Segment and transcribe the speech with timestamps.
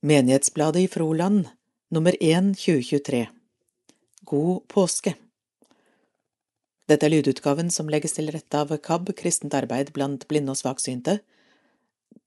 [0.00, 1.48] Menighetsbladet i Froland,
[1.90, 3.26] nummer 1 2023
[4.20, 5.14] God påske
[6.86, 11.16] Dette er lydutgaven som legges til rette av KAB, kristent arbeid blant blinde og svaksynte.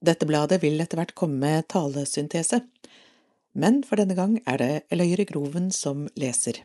[0.04, 2.60] Dette bladet vil etter hvert komme med talesyntese,
[3.56, 6.60] men for denne gang er det Eløyre Groven som leser.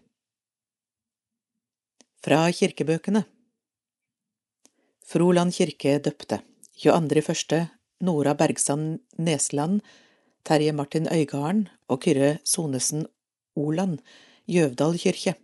[2.18, 3.22] Fra kirkebøkene
[5.06, 6.40] Froland kirke døpte
[6.82, 7.62] 22.1.
[8.02, 9.86] Nora Bergsand Nesland
[10.46, 13.06] Terje Martin Øygarden og Kyrre Sonesen
[13.56, 13.98] Oland,
[14.46, 15.34] Gjøvdal kirke.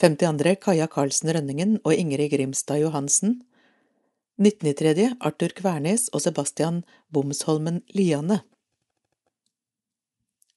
[0.00, 0.58] 52.
[0.60, 3.42] Kaja Karlsen Rønningen og Ingrid Grimstad Johansen.
[4.36, 5.16] 19.3.
[5.20, 6.82] Arthur Kvernes og Sebastian
[7.12, 8.42] Bomsholmen Liane.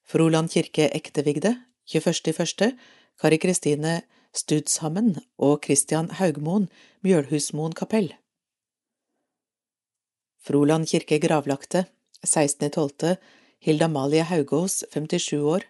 [0.04, 1.56] Froland kirke ektevigde
[1.88, 2.76] 21.1.
[3.22, 4.02] Kari Kristine
[4.34, 6.68] Studshammen og Christian Haugmoen
[7.02, 8.12] Mjølhusmoen kapell.
[10.44, 11.88] Froland kirke gravlagte
[12.26, 13.16] 16.12.
[13.60, 15.64] Hilda Malie Haugås, 57 år.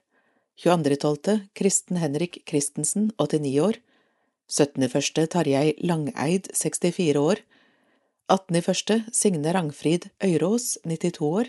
[0.57, 1.39] 22.12.
[1.53, 3.75] Kristen Henrik Christensen, 89 år.
[4.49, 5.27] 17.1.
[5.27, 7.35] Tarjei Langeid, 64 år.
[8.27, 9.01] 18.1.
[9.11, 11.45] Signe Rangfrid Øyrås, 92 år.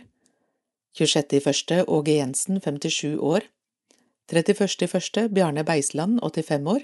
[0.99, 1.85] 26.1.
[1.87, 3.41] Åge Jensen, 57 år.
[4.33, 5.29] 31.1.
[5.29, 6.81] Bjarne Beisland, 85 år.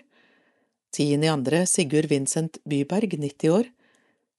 [0.97, 1.65] 10.2.
[1.67, 3.65] Sigurd Vincent Byberg, 90 år.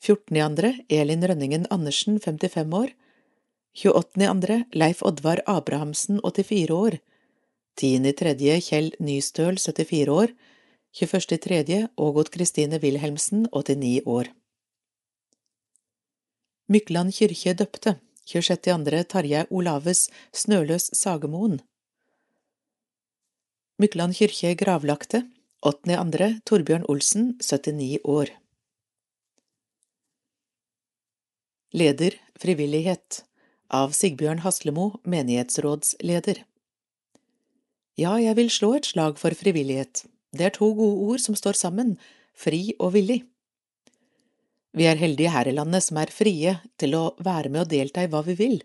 [0.03, 0.73] 14.2.
[0.89, 2.89] Elin Rønningen Andersen, 55 år.
[3.75, 4.63] 28.2.
[4.71, 6.97] Leif Oddvar Abrahamsen, 84 år.
[7.81, 8.61] 10.3.
[8.61, 10.27] Kjell Nystøl, 74 år.
[10.93, 11.87] 21.3.
[11.97, 14.29] Ågot Kristine Wilhelmsen, 89 år.
[16.69, 17.97] Mykland kirke døpte
[18.29, 19.03] 26.2.
[19.09, 21.59] Tarjei Olaves Snøløs Sagemoen.
[23.81, 25.25] Mykland kirke gravlagte
[25.65, 26.29] 8.2.
[26.45, 28.29] Torbjørn Olsen, 79 år.
[31.73, 33.23] Leder Frivillighet
[33.73, 36.43] av Sigbjørn Haslemo, menighetsrådsleder.
[37.99, 40.05] Ja, jeg vil slå et slag for frivillighet.
[40.33, 41.97] Det er to gode ord som står sammen,
[42.33, 43.21] fri og villig.
[44.73, 48.05] Vi er heldige her i landet som er frie til å være med og delta
[48.05, 48.55] i hva vi vil.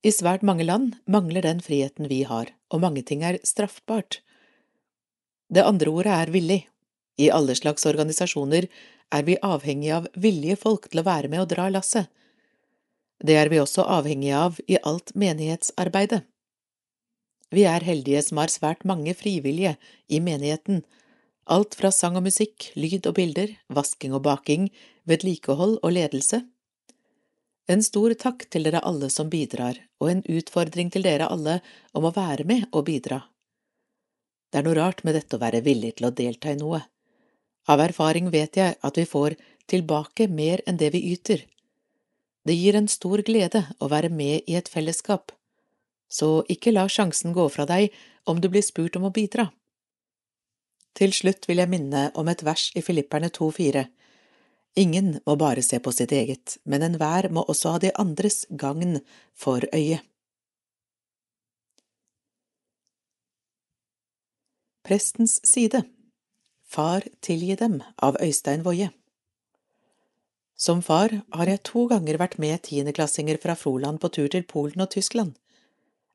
[0.00, 4.22] I svært mange land mangler den friheten vi har, og mange ting er straffbart.
[5.52, 6.62] Det andre ordet er villig.
[7.20, 8.70] I alle slags organisasjoner
[9.12, 12.08] er vi avhengige av villige folk til å være med og dra lasset.
[13.20, 16.22] Det er vi også avhengige av i alt menighetsarbeidet.
[17.50, 19.74] Vi er heldige som har svært mange frivillige
[20.08, 20.84] i menigheten,
[21.50, 24.68] alt fra sang og musikk, lyd og bilder, vasking og baking,
[25.10, 26.44] vedlikehold og ledelse.
[27.70, 31.58] En stor takk til dere alle som bidrar, og en utfordring til dere alle
[31.94, 33.20] om å være med og bidra.
[34.50, 36.80] Det er noe rart med dette å være villig til å delta i noe.
[37.70, 39.36] Av erfaring vet jeg at vi får
[39.70, 41.44] tilbake mer enn det vi yter.
[42.44, 45.32] Det gir en stor glede å være med i et fellesskap,
[46.08, 47.92] så ikke la sjansen gå fra deg
[48.26, 49.50] om du blir spurt om å bidra.
[50.96, 53.84] Til slutt vil jeg minne om et vers i Filipperne 2,4.
[54.80, 59.00] Ingen må bare se på sitt eget, men enhver må også ha de andres gagn
[59.34, 60.00] for øye.
[64.86, 65.84] Prestens side
[66.70, 68.90] Far tilgi dem av Øystein Woie
[70.60, 74.84] som far har jeg to ganger vært med tiendeklassinger fra Froland på tur til Polen
[74.84, 75.32] og Tyskland.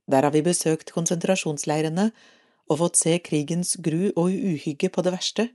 [0.05, 2.11] Der har vi besøkt konsentrasjonsleirene
[2.69, 5.47] og fått se krigens gru og uhygge på det verste.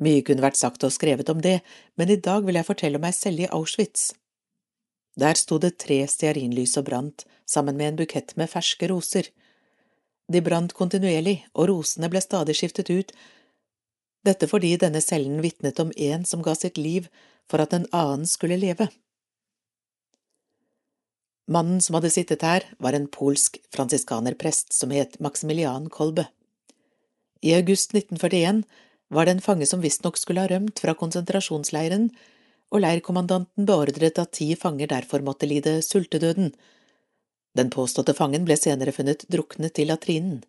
[0.00, 1.60] Mye kunne vært sagt og skrevet om det,
[1.98, 4.12] men i dag vil jeg fortelle om meg selv i Auschwitz.
[5.18, 9.26] Der sto det tre stearinlys og brant, sammen med en bukett med ferske roser.
[10.30, 13.10] De brant kontinuerlig, og rosene ble stadig skiftet ut,
[14.24, 17.08] dette fordi denne cellen vitnet om en som ga sitt liv
[17.50, 18.88] for at en annen skulle leve.
[21.50, 26.28] Mannen som hadde sittet her, var en polsk fransiskanerprest som het Maximilian Kolbe.
[27.42, 28.62] I august 1941
[29.10, 32.10] var det en fange som visstnok skulle ha rømt fra konsentrasjonsleiren,
[32.70, 36.52] og leirkommandanten beordret at ti fanger derfor måtte lide sultedøden.
[37.58, 40.44] Den påståtte fangen ble senere funnet druknet i latrinen.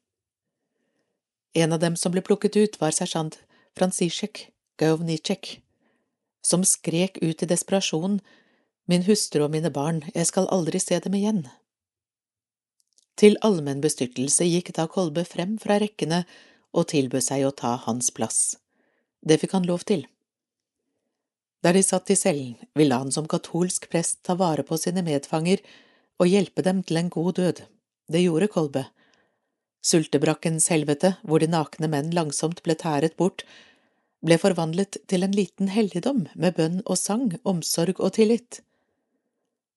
[1.58, 3.40] En av dem som ble plukket ut, var sersjant
[3.74, 5.58] Franciszek Gauvnicek,
[6.42, 8.20] som skrek ut i desperasjon,
[8.92, 11.46] Min hustru og mine barn, jeg skal aldri se dem igjen.
[13.20, 16.24] Til allmenn bestyrtelse gikk da Kolbe frem fra rekkene
[16.76, 18.58] og tilbød seg å ta hans plass.
[19.22, 20.08] Det fikk han lov til.
[21.62, 25.62] Der de satt i cellen, ville han som katolsk prest ta vare på sine medfanger
[26.20, 27.62] og hjelpe dem til en god død.
[28.12, 28.86] Det gjorde Kolbe.
[29.86, 33.46] Sultebrakkens helvete, hvor de nakne menn langsomt ble tæret bort,
[34.26, 38.62] ble forvandlet til en liten helligdom med bønn og sang, omsorg og tillit.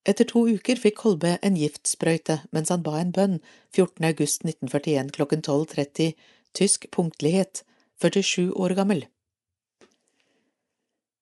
[0.05, 3.38] Etter to uker fikk Kolbe en giftsprøyte mens han ba en bønn
[3.73, 4.05] 14.
[4.05, 6.12] august 1941 klokken 12.30,
[6.52, 7.64] tysk punktlighet,
[8.05, 9.06] 47 år gammel.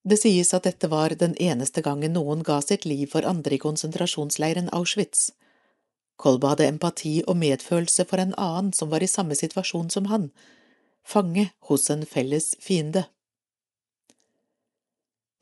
[0.02, 3.62] Det sies at dette var den eneste gangen noen ga sitt liv for andre i
[3.62, 5.30] konsentrasjonsleiren Auschwitz.
[6.18, 10.32] Kolbe hadde empati og medfølelse for en annen som var i samme situasjon som han,
[11.04, 13.04] fange hos en felles fiende.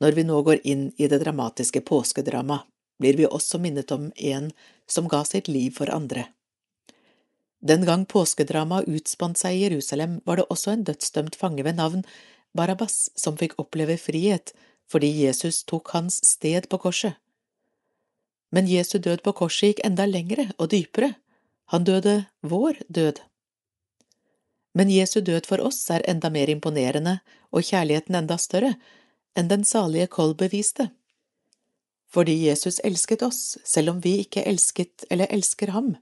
[0.01, 2.65] Når vi nå går inn i det dramatiske påskedramaet,
[3.01, 4.51] blir vi også minnet om en
[4.89, 6.27] som ga sitt liv for andre.
[7.61, 12.05] Den gang påskedramaet utspant seg i Jerusalem, var det også en dødsdømt fange ved navn
[12.57, 14.53] Barabbas som fikk oppleve frihet
[14.91, 17.15] fordi Jesus tok hans sted på korset.
[18.51, 21.13] Men Jesu død på korset gikk enda lengre og dypere,
[21.71, 23.21] han døde vår død.
[24.73, 27.19] Men Jesu død for oss er enda mer imponerende
[27.51, 28.75] og kjærligheten enda større
[29.35, 30.91] enn den salige Kolb beviste
[32.11, 35.93] fordi Jesus elsket oss, selv om vi ikke elsket eller elsker ham.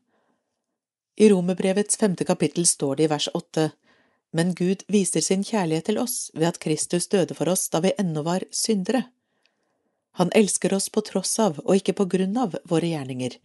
[1.20, 3.70] I Romerbrevets femte kapittel står det i vers åtte,
[4.34, 7.94] men Gud viser sin kjærlighet til oss ved at Kristus døde for oss da vi
[8.02, 9.04] ennå var syndere.
[10.18, 13.38] Han elsker oss på tross av og ikke på grunn av våre gjerninger.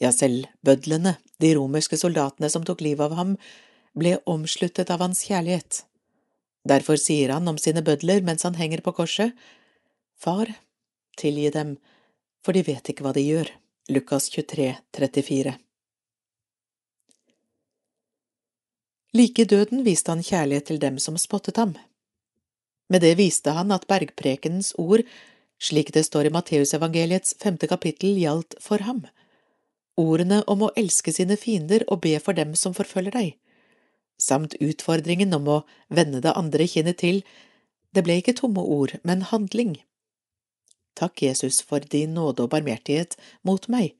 [0.00, 3.36] Ja, selv bødlene, de romerske soldatene som tok livet av ham,
[3.98, 5.84] ble omsluttet av hans kjærlighet.
[6.68, 9.34] Derfor sier han om sine bødler mens han henger på korset,
[10.22, 10.46] Far,
[11.18, 11.76] tilgi dem,
[12.46, 13.48] for de vet ikke hva de gjør.
[13.90, 15.56] Lukas 23, 34
[19.12, 21.74] Like i døden viste han kjærlighet til dem som spottet ham.
[22.88, 25.02] Med det viste han at bergprekenens ord,
[25.60, 29.02] slik det står i Matteusevangeliets femte kapittel, gjaldt for ham.
[30.00, 33.34] Ordene om å elske sine fiender og be for dem som forfølger deg,
[34.20, 37.22] samt utfordringen om å vende det andre kinnet til,
[37.92, 39.76] det ble ikke tomme ord, men handling.
[40.98, 43.16] Takk, Jesus, for din nåde og barmhjertighet
[43.46, 43.92] mot meg.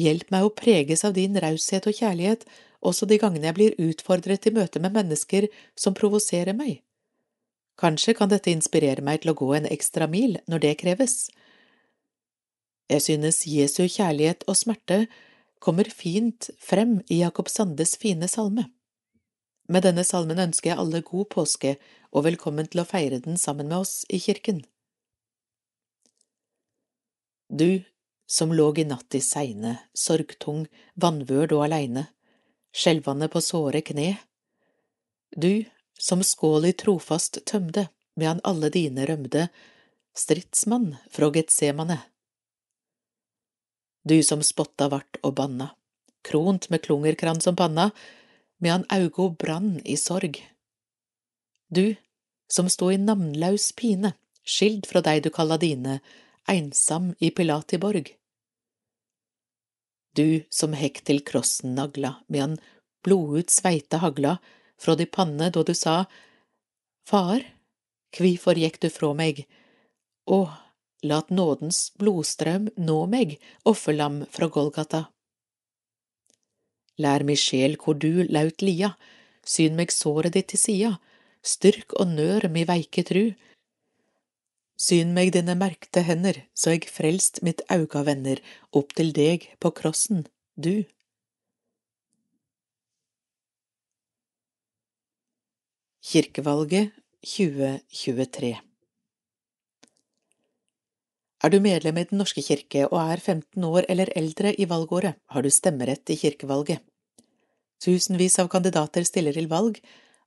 [0.00, 2.46] Hjelp meg å preges av din raushet og kjærlighet
[2.84, 5.46] også de gangene jeg blir utfordret i møte med mennesker
[5.78, 6.82] som provoserer meg.
[7.80, 11.16] Kanskje kan dette inspirere meg til å gå en ekstra mil når det kreves.
[12.90, 15.04] Jeg synes Jesu kjærlighet og smerte
[15.64, 18.68] kommer fint frem i Jakob Sandes fine salme.
[19.66, 21.76] Med denne salmen ønsker jeg alle god påske
[22.12, 24.60] og velkommen til å feire den sammen med oss i kirken.
[27.48, 27.80] Du
[28.28, 30.66] som låg i natt i seine, sorgtung,
[31.00, 32.06] vanvørd og aleine,
[32.76, 34.18] skjelvande på såre kne.
[35.32, 35.64] Du
[36.00, 37.86] som skål i trofast tømde,
[38.20, 39.46] medan alle dine rømde,
[40.16, 42.02] stridsmann frå Getsemane.
[44.04, 45.70] Du som spotta vart og banna,
[46.24, 47.90] kront med klungerkrans om panna,
[48.62, 50.40] medan augo brann i sorg.
[51.68, 51.94] Du
[52.50, 54.12] som stod i namnlaus pine,
[54.44, 55.98] skild fra deg du kalla dine,
[56.50, 58.12] einsam i Pilatiborg.
[60.14, 62.58] Du som hekk til krossen nagla, medan
[63.04, 64.36] blodut sveite hagla
[64.78, 66.04] fra di panne da du sa,
[67.04, 67.42] Far,
[68.16, 69.42] kvifor gikk du frå meg,
[70.24, 70.46] å,
[71.04, 73.36] lat nådens blodstrøm nå meg,
[73.68, 75.02] offerlam fra Golgata.
[77.02, 78.94] Lær mi sjel hvor du laut lia,
[79.44, 80.92] syn meg såret ditt til sida,
[81.42, 83.26] styrk og nør mi veike tru,
[84.84, 88.42] Syn meg dine merkte hender, så eg frelst mitt auga vender
[88.74, 90.26] opp til deg på krossen,
[90.58, 90.82] du.
[96.04, 96.92] Kirkevalget
[97.24, 98.54] 2023
[101.44, 105.18] Er du medlem i Den norske kirke og er 15 år eller eldre i valgåret,
[105.28, 106.80] har du stemmerett i kirkevalget.
[107.84, 109.76] Tusenvis av kandidater stiller til valg,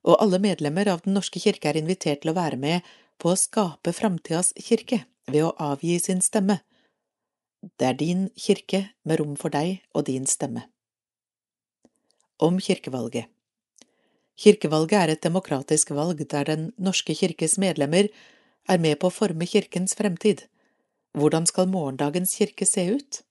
[0.06, 2.86] og alle medlemmer av Den norske kirke er invitert til å være med
[3.18, 6.60] på å skape framtidas kirke ved å avgi sin stemme.
[7.66, 10.68] Det er din kirke med rom for deg og din stemme.
[12.38, 13.26] Om kirkevalget
[14.38, 18.06] Kirkevalget er et demokratisk valg der Den norske kirkes medlemmer
[18.68, 20.46] er med på å forme kirkens fremtid.
[21.18, 23.22] Hvordan skal morgendagens kirke se ut?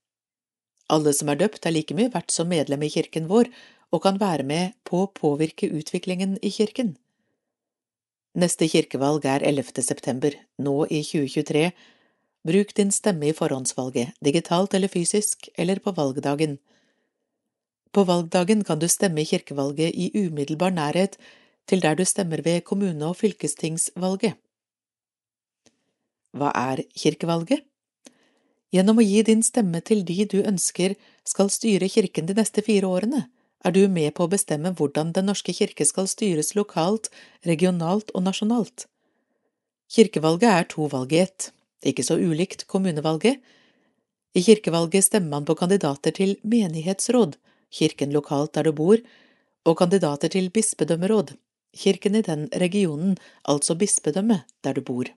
[0.91, 3.47] Alle som er døpt, er like mye verdt som medlem i kirken vår
[3.95, 6.95] og kan være med på å påvirke utviklingen i kirken.
[8.37, 9.81] Neste kirkevalg er 11.
[9.85, 11.69] september, nå i 2023.
[12.47, 16.57] Bruk din stemme i forhåndsvalget, digitalt eller fysisk, eller på valgdagen.
[17.95, 21.15] På valgdagen kan du stemme i kirkevalget i umiddelbar nærhet
[21.67, 24.35] til der du stemmer ved kommune- og fylkestingsvalget.
[26.37, 27.66] Hva er kirkevalget?
[28.73, 30.97] Gjennom å gi din stemme til de du ønsker
[31.27, 33.27] skal styre kirken de neste fire årene,
[33.63, 37.09] er du med på å bestemme hvordan Den norske kirke skal styres lokalt,
[37.47, 38.85] regionalt og nasjonalt.
[39.87, 43.39] Kirkevalget er to valg ett, ikke så ulikt kommunevalget.
[44.35, 47.37] I kirkevalget stemmer man på kandidater til menighetsråd,
[47.71, 48.99] kirken lokalt der du bor,
[49.65, 51.37] og kandidater til bispedømmeråd,
[51.75, 55.07] kirken i den regionen, altså bispedømmet, der du bor.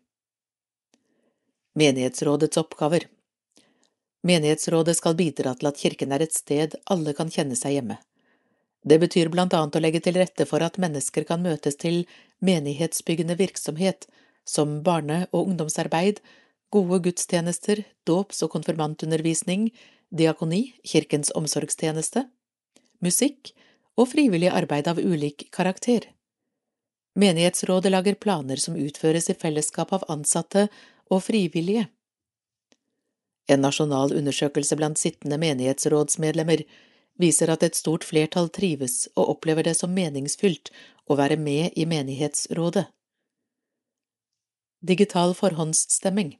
[1.75, 3.11] Menighetsrådets oppgaver
[4.27, 7.97] Menighetsrådet skal bidra til at kirken er et sted alle kan kjenne seg hjemme.
[8.85, 12.05] Det betyr blant annet å legge til rette for at mennesker kan møtes til
[12.45, 14.07] menighetsbyggende virksomhet,
[14.45, 16.21] som barne- og ungdomsarbeid,
[16.73, 19.71] gode gudstjenester, dåps- og konfirmantundervisning,
[20.11, 22.25] diakoni, kirkens omsorgstjeneste,
[23.05, 23.53] musikk
[23.97, 26.09] og frivillig arbeid av ulik karakter.
[27.21, 30.69] Menighetsrådet lager planer som utføres i fellesskap av ansatte
[31.11, 31.89] og frivillige.
[33.49, 36.65] En nasjonal undersøkelse blant sittende menighetsrådsmedlemmer
[37.21, 40.71] viser at et stort flertall trives og opplever det som meningsfylt
[41.11, 42.87] å være med i menighetsrådet.
[44.81, 46.37] Digital forhåndsstemming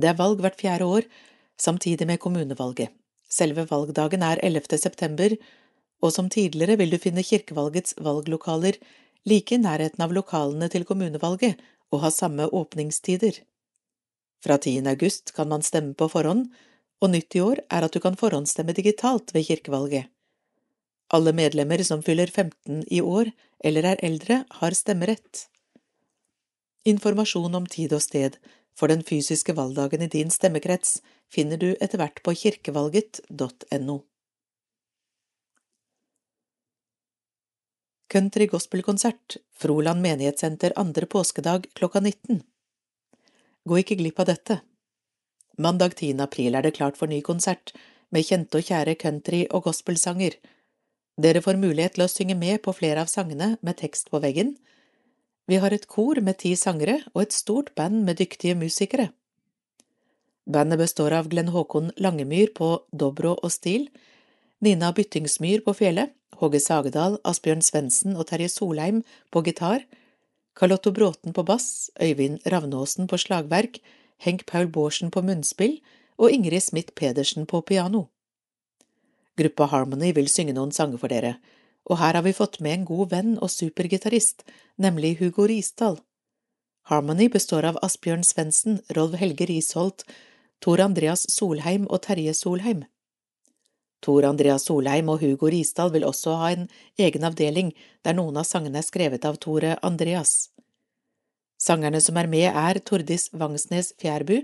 [0.00, 1.04] Det er valg hvert fjerde år,
[1.60, 2.90] samtidig med kommunevalget.
[3.30, 4.78] Selve valgdagen er 11.
[4.78, 5.36] september,
[6.02, 8.80] og som tidligere vil du finne kirkevalgets valglokaler
[9.28, 11.60] like i nærheten av lokalene til kommunevalget
[11.92, 13.38] og ha samme åpningstider.
[14.40, 14.86] Fra 10.
[14.88, 16.48] august kan man stemme på forhånd,
[17.00, 20.08] og nytt i år er at du kan forhåndsstemme digitalt ved kirkevalget.
[21.12, 23.32] Alle medlemmer som fyller 15 i år
[23.64, 25.46] eller er eldre, har stemmerett.
[26.88, 28.38] Informasjon om tid og sted
[28.78, 33.98] for den fysiske valgdagen i din stemmekrets finner du etter hvert på kirkevalget.no.
[38.10, 42.40] Country gospelkonsert, Froland menighetssenter andre påskedag klokka 19.
[43.70, 44.56] Gå ikke glipp av dette.
[45.62, 46.16] Mandag 10.
[46.24, 47.70] april er det klart for ny konsert,
[48.10, 50.34] med kjente og kjære country- og gospelsanger.
[51.14, 54.56] Dere får mulighet til å synge med på flere av sangene med tekst på veggen.
[55.46, 59.12] Vi har et kor med ti sangere og et stort band med dyktige musikere.
[60.50, 63.86] Bandet består av Glenn Håkon Langemyr på dobro og stil,
[64.58, 66.08] Nina Byttingsmyr på fele,
[66.42, 69.86] Håge Sagedal, Asbjørn Svendsen og Terje Solheim på gitar,
[70.54, 73.78] Carlotto Bråten på bass, Øyvind Ravnåsen på slagverk,
[74.20, 75.78] Henk Paul Bårdsen på munnspill
[76.18, 78.08] og Ingrid Smith Pedersen på piano.
[79.38, 81.36] Gruppa Harmony vil synge noen sanger for dere,
[81.88, 84.44] og her har vi fått med en god venn og supergitarist,
[84.76, 86.00] nemlig Hugo Risdal.
[86.90, 90.04] Harmony består av Asbjørn Svendsen, Rolv Helge Risholt,
[90.60, 92.84] Tor Andreas Solheim og Terje Solheim.
[94.00, 98.48] Tor Andreas Solheim og Hugo Risdal vil også ha en egen avdeling der noen av
[98.48, 100.50] sangene er skrevet av Tore Andreas.
[101.60, 104.38] Sangerne som er med, er Tordis Vangsnes Fjærbu,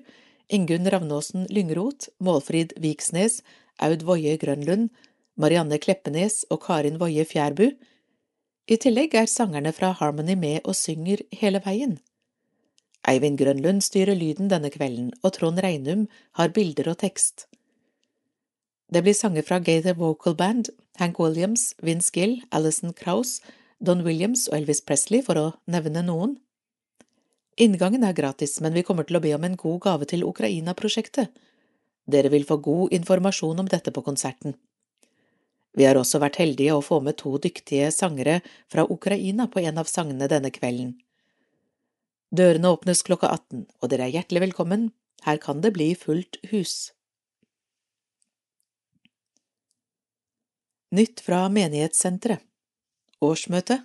[0.52, 3.40] Ingunn Ravnåsen Lyngrot, Målfrid Viksnes,
[3.80, 4.90] Aud Woie Grønlund,
[5.36, 7.70] Marianne Kleppenes og Karin Woie Fjærbu.
[8.68, 11.96] I tillegg er sangerne fra Harmony med og synger hele veien.
[13.08, 17.46] Eivind Grønlund styrer lyden denne kvelden, og Trond Reinum har bilder og tekst.
[18.92, 20.68] Det blir sanger fra Gaither Vocal Band,
[21.00, 23.40] Hank Williams, Vince Gill, Alison Krauss,
[23.78, 26.36] Don Williams og Elvis Presley, for å nevne noen.
[27.58, 31.32] Inngangen er gratis, men vi kommer til å be om en god gave til Ukraina-prosjektet.
[32.06, 34.54] Dere vil få god informasjon om dette på konserten.
[35.76, 38.38] Vi har også vært heldige å få med to dyktige sangere
[38.72, 40.94] fra Ukraina på en av sangene denne kvelden.
[42.36, 44.90] Dørene åpnes klokka 18, og dere er hjertelig velkommen,
[45.26, 46.95] her kan det bli fullt hus.
[50.94, 52.44] Nytt fra menighetssenteret
[53.18, 53.80] Årsmøte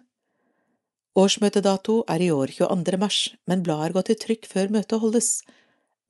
[1.17, 2.99] Årsmøtedato er i år 22.
[3.01, 3.17] mars,
[3.49, 5.31] men bladet er gått i trykk før møtet holdes.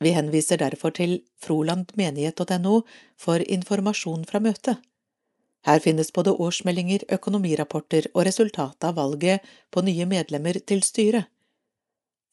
[0.03, 2.81] Vi henviser derfor til frolandmenighet.no
[3.15, 4.83] for informasjon fra møtet.
[5.63, 11.31] Her finnes både årsmeldinger, økonomirapporter og resultatet av valget på nye medlemmer til styret.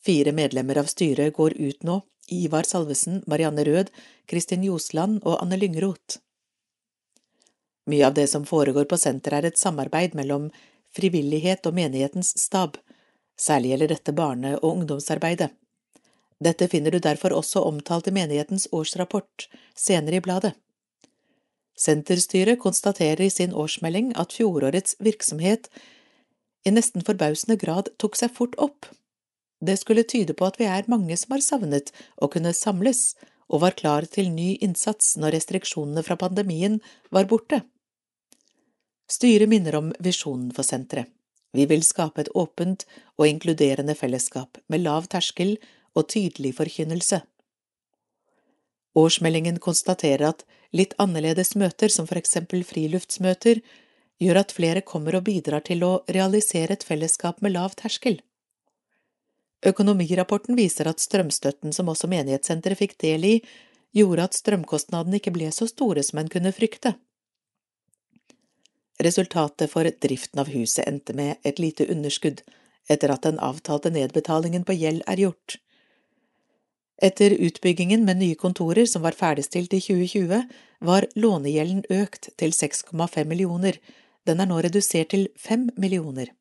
[0.03, 2.03] Fire medlemmer av styret går ut nå,
[2.35, 3.95] Ivar Salvesen, Marianne Rød,
[4.27, 6.19] Kristin Josland og Anne Lyngroth.
[7.89, 10.51] Mye av det som foregår på senteret er et samarbeid mellom
[10.93, 12.77] frivillighet og menighetens stab,
[13.41, 15.49] særlig gjelder dette barne- og ungdomsarbeidet.
[16.39, 20.53] Dette finner du derfor også omtalt i menighetens årsrapport senere i bladet.
[21.79, 25.71] Senterstyret konstaterer i sin årsmelding at fjorårets virksomhet
[26.67, 28.91] i nesten forbausende grad tok seg fort opp.
[29.65, 33.15] Det skulle tyde på at vi er mange som har savnet å kunne samles
[33.49, 36.83] og var klar til ny innsats når restriksjonene fra pandemien
[37.15, 37.63] var borte.
[39.09, 41.09] Styret minner om visjonen for senteret.
[41.57, 42.85] Vi vil skape et åpent
[43.17, 45.55] og inkluderende fellesskap med lav terskel
[45.97, 47.23] og tydelig forkynnelse.
[48.99, 50.45] Årsmeldingen konstaterer at
[50.77, 53.63] litt annerledes møter, som for eksempel friluftsmøter,
[54.21, 58.21] gjør at flere kommer og bidrar til å realisere et fellesskap med lav terskel.
[59.67, 63.37] Økonomirapporten viser at strømstøtten som også menighetssenteret fikk del i,
[63.97, 66.99] gjorde at strømkostnadene ikke ble så store som en kunne frykte.
[68.99, 72.43] Resultatet for driften av huset endte med et lite underskudd
[72.91, 75.59] etter at den avtalte nedbetalingen på gjeld er gjort.
[76.99, 80.43] Etter utbyggingen med nye kontorer som var ferdigstilt i 2020,
[80.81, 83.79] var lånegjelden økt til 6,5 millioner,
[84.27, 86.33] den er nå redusert til 5 millioner.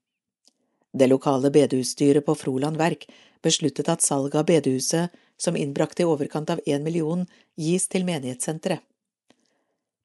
[0.97, 3.05] Det lokale bedehusstyret på Froland Verk
[3.45, 8.81] besluttet at salget av bedehuset, som innbrakte i overkant av én million, gis til menighetssenteret.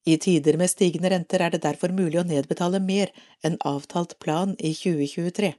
[0.05, 3.13] I tider med stigende renter er det derfor mulig å nedbetale mer
[3.47, 5.53] enn avtalt plan i 2023.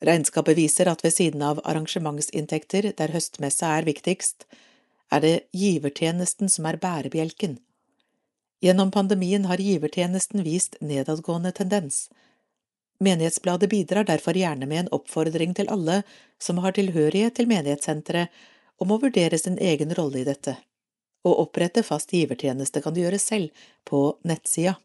[0.00, 4.46] Regnskapet viser at ved siden av arrangementsinntekter der høstmessa er viktigst,
[5.12, 7.58] er det givertjenesten som er bærebjelken.
[8.64, 12.08] Gjennom pandemien har givertjenesten vist nedadgående tendens.
[13.00, 16.02] Menighetsbladet bidrar derfor gjerne med en oppfordring til alle
[16.42, 18.28] som har tilhørighet til menighetssenteret,
[18.80, 20.56] om å vurdere sin egen rolle i dette.
[21.20, 24.78] Å opprette fast givertjeneste kan du gjøre selv på nettsida.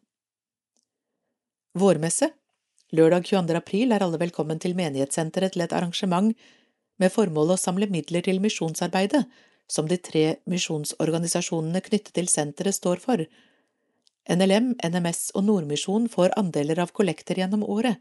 [1.76, 2.32] Vårmesse
[2.96, 3.56] Lørdag 22.
[3.58, 6.36] april er alle velkommen til menighetssenteret til et arrangement
[7.02, 9.24] med formål å samle midler til misjonsarbeidet,
[9.68, 13.26] som de tre misjonsorganisasjonene knyttet til senteret står for.
[14.30, 17.98] NLM, NMS og Nordmisjon får andeler av kollekter gjennom året,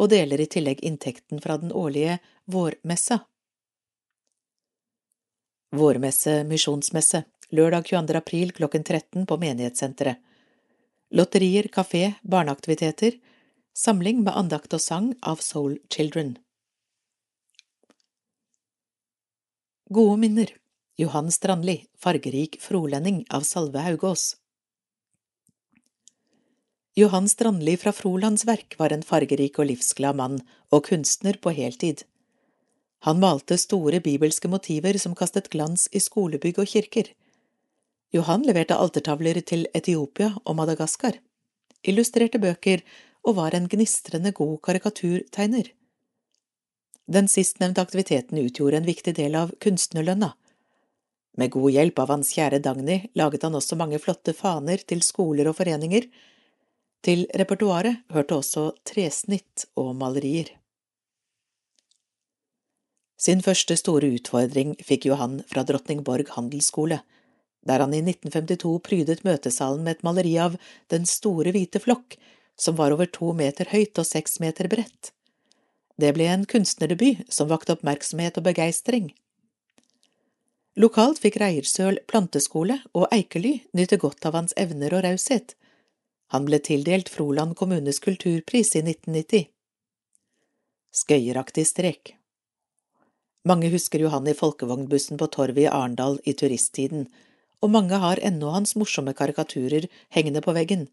[0.00, 2.18] og deler i tillegg inntekten fra den årlige
[2.50, 3.20] vårmessa.
[5.74, 8.16] Vårmesse misjonsmesse, lørdag 22.
[8.16, 10.20] april klokken 13 på menighetssenteret.
[11.14, 13.20] Lotterier, kafé, barneaktiviteter,
[13.74, 16.36] Samling med andakt og sang av Soul Children.
[19.90, 20.52] Gode minner
[20.96, 24.36] Johan Strandli, fargerik frolending av Salve Haugås.
[26.94, 30.38] Johan Strandli fra Frolands Verk var en fargerik og livsglad mann
[30.70, 32.04] og kunstner på heltid.
[33.02, 37.10] Han malte store bibelske motiver som kastet glans i skolebygg og kirker.
[38.14, 41.16] Johan leverte altertavler til Etiopia og Madagaskar,
[41.82, 42.84] illustrerte bøker
[43.26, 45.72] og var en gnistrende god karikaturtegner.
[47.10, 50.30] Den sistnevnte aktiviteten utgjorde en viktig del av kunstnerlønna.
[51.36, 55.50] Med god hjelp av hans kjære Dagny laget han også mange flotte faner til skoler
[55.50, 56.06] og foreninger.
[57.04, 60.54] Til repertoaret hørte også tresnitt og malerier.
[63.18, 67.00] Sin første store utfordring fikk Johan fra Drottningborg handelsskole,
[67.68, 70.56] der han i 1952 prydet møtesalen med et maleri av
[70.92, 72.16] Den store hvite flokk,
[72.56, 75.12] som var over to meter høyt og seks meter bredt.
[75.98, 79.12] Det ble en kunstnerdebut som vakte oppmerksomhet og begeistring.
[80.76, 85.54] Lokalt fikk Reiersøl planteskole og Eikely nyte godt av hans evner og raushet.
[86.34, 89.46] Han ble tildelt Froland kommunes kulturpris i 1990.
[90.94, 92.16] Skøyeraktig strek
[93.46, 97.06] Mange husker Johan i folkevognbussen på torvet i Arendal i turisttiden,
[97.64, 100.88] og mange har ennå hans morsomme karikaturer hengende på veggen.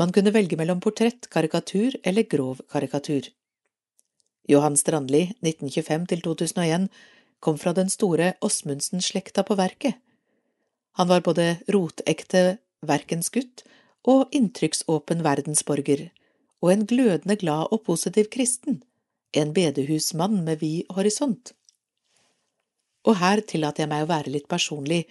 [0.00, 3.28] Man kunne velge mellom portrett, karikatur eller grov karikatur.
[4.48, 6.88] Johan Strandli, 1925–2001,
[7.40, 10.00] kom fra den store Åsmundsen-slekta på verket.
[10.96, 13.64] Han var både rotekte verkensgutt
[14.08, 16.08] og inntrykksåpen verdensborger,
[16.64, 18.82] og en glødende glad og positiv kristen,
[19.32, 21.52] en bedehusmann med vid horisont.
[23.04, 25.04] Og her tillater jeg meg å være litt personlig,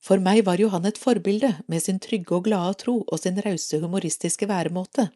[0.00, 3.80] for meg var Johan et forbilde med sin trygge og glade tro og sin rause,
[3.80, 5.10] humoristiske væremåte.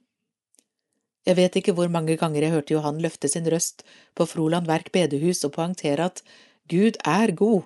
[1.24, 3.82] Jeg vet ikke hvor mange ganger jeg hørte Johan løfte sin røst
[4.14, 6.20] på Froland Verk bedehus og poengtere at
[6.68, 7.64] Gud er god,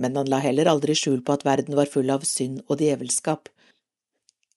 [0.00, 3.50] men han la heller aldri skjul på at verden var full av synd og djevelskap,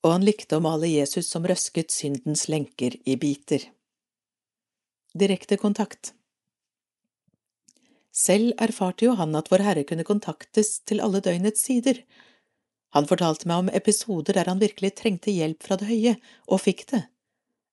[0.01, 3.67] og han likte å male Jesus som røsket syndens lenker i biter.
[5.11, 6.13] Direkte kontakt
[8.12, 12.02] selv erfarte jo han at Vår Herre kunne kontaktes til alle døgnets sider.
[12.91, 16.86] Han fortalte meg om episoder der han virkelig trengte hjelp fra det høye, og fikk
[16.91, 17.06] det.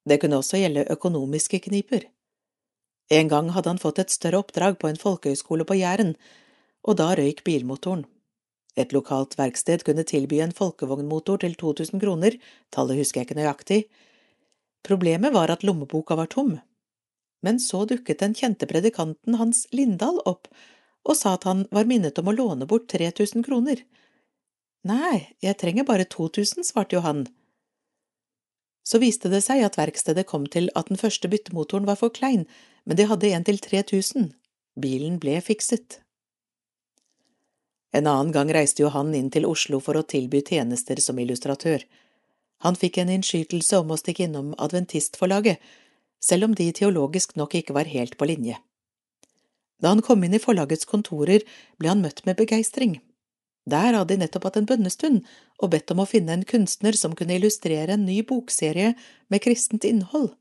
[0.08, 2.06] Det kunne også gjelde økonomiske kniper.
[3.10, 6.14] En gang hadde han fått et større oppdrag på en folkehøyskole på Jæren,
[6.86, 8.04] og da røyk bilmotoren.
[8.78, 12.36] Et lokalt verksted kunne tilby en folkevognmotor til 2000 kroner,
[12.70, 13.80] tallet husker jeg ikke nøyaktig.
[14.86, 16.60] Problemet var at lommeboka var tom,
[17.44, 20.50] men så dukket den kjente predikanten Hans Lindahl opp
[21.08, 23.80] og sa at han var minnet om å låne bort 3000 kroner.
[24.88, 27.26] Nei, jeg trenger bare 2000, svarte Johan.
[28.88, 32.46] Så viste det seg at verkstedet kom til at den første byttemotoren var for klein,
[32.84, 34.30] men de hadde en til 3000.
[34.80, 36.00] Bilen ble fikset.
[37.92, 41.84] En annen gang reiste Johan inn til Oslo for å tilby tjenester som illustratør.
[42.64, 45.60] Han fikk en innskytelse om å stikke innom Adventistforlaget,
[46.20, 48.58] selv om de teologisk nok ikke var helt på linje.
[49.78, 51.44] Da han kom inn i forlagets kontorer,
[51.78, 52.98] ble han møtt med begeistring.
[53.68, 55.26] Der hadde de nettopp hatt en bønnestund
[55.60, 58.94] og bedt om å finne en kunstner som kunne illustrere en ny bokserie
[59.28, 60.32] med kristent innhold.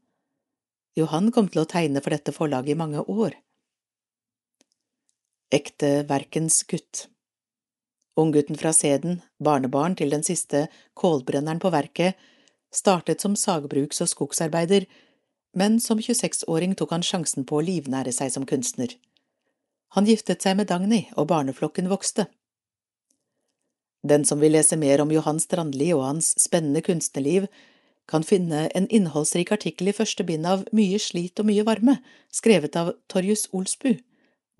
[0.97, 3.35] Johan kom til å tegne for dette forlaget i mange år.
[5.53, 7.05] Ekte verkens gutt
[8.17, 10.63] Unggutten fra Seden, barnebarn til den siste
[10.97, 12.17] kålbrenneren på verket,
[12.73, 14.87] startet som sagbruks- og skogsarbeider,
[15.57, 18.93] men som 26-åring tok han sjansen på å livnære seg som kunstner.
[19.95, 22.27] Han giftet seg med Dagny, og barneflokken vokste.
[24.05, 27.47] Den som vil lese mer om Johan Strandli og hans spennende kunstnerliv,
[28.07, 31.97] kan finne en innholdsrik artikkel i første bind av Mye slit og mye varme,
[32.31, 33.97] skrevet av Torjus Olsbu,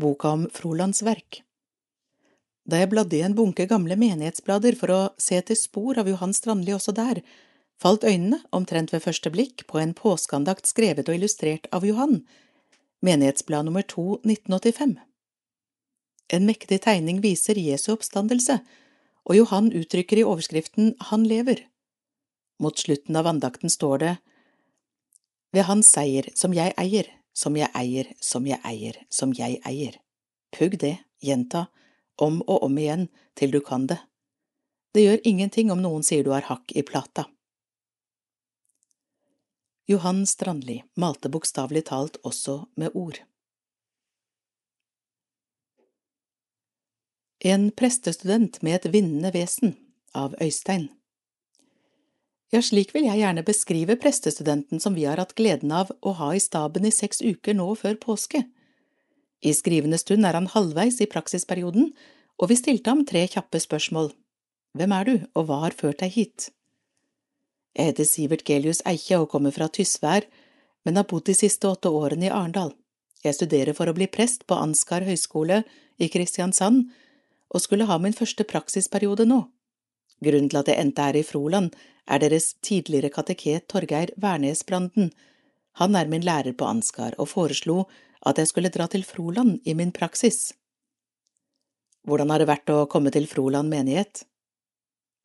[0.01, 1.43] boka om Frolands verk.
[2.67, 6.35] Da jeg bladde i en bunke gamle menighetsblader for å se etter spor av Johan
[6.35, 7.21] Strandli også der,
[7.81, 12.21] falt øynene, omtrent ved første blikk, på en påskeandakt skrevet og illustrert av Johan,
[13.05, 14.97] menighetsblad nummer 2, 1985.
[16.33, 18.59] En mektig tegning viser Jesu oppstandelse,
[19.27, 21.67] og Johan uttrykker i overskriften Han lever.
[22.59, 24.15] Mot slutten av andakten står det
[25.53, 29.99] Ved Hans seier, som jeg eier, som jeg eier, som jeg eier, som jeg eier.
[30.51, 31.67] Pugg det, gjenta,
[32.17, 33.99] om og om igjen til du kan det.
[34.93, 37.27] Det gjør ingenting om noen sier du har hakk i plata.
[39.87, 43.21] Johan Strandli malte bokstavelig talt også med ord.
[47.39, 49.77] En prestestudent med et vinnende vesen
[50.11, 50.89] av Øystein
[52.51, 56.33] Ja, slik vil jeg gjerne beskrive prestestudenten som vi har hatt gleden av å ha
[56.35, 58.43] i staben i seks uker nå før påske.
[59.39, 61.93] I skrivende stund er han halvveis i praksisperioden,
[62.35, 64.11] og vi stilte ham tre kjappe spørsmål.
[64.75, 66.51] Hvem er du, og hva har ført deg hit?
[67.77, 70.25] Jeg heter Sivert Gelius Eikje og kommer fra Tysvær,
[70.85, 72.71] men har bodd de siste åtte årene i Arendal.
[73.21, 75.61] Jeg studerer for å bli prest på Ansgar høgskole
[76.01, 76.87] i Kristiansand,
[77.53, 79.43] og skulle ha min første praksisperiode nå.
[80.25, 81.75] Grunnen til at jeg endte her i Froland,
[82.09, 85.11] er deres tidligere kateket Torgeir Wærnesbranden.
[85.77, 87.83] Han er min lærer på Ansgar og foreslo
[88.25, 90.55] at jeg skulle dra til Froland i min praksis.
[92.07, 94.23] Hvordan har det vært å komme til Froland menighet?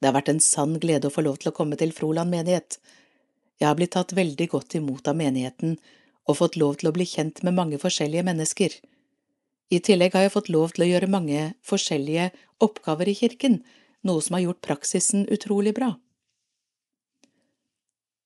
[0.03, 2.81] Det har vært en sann glede å få lov til å komme til Froland menighet.
[3.63, 5.77] Jeg har blitt tatt veldig godt imot av menigheten
[6.27, 8.75] og fått lov til å bli kjent med mange forskjellige mennesker.
[9.71, 12.33] I tillegg har jeg fått lov til å gjøre mange forskjellige
[12.67, 13.61] oppgaver i kirken,
[14.03, 15.93] noe som har gjort praksisen utrolig bra.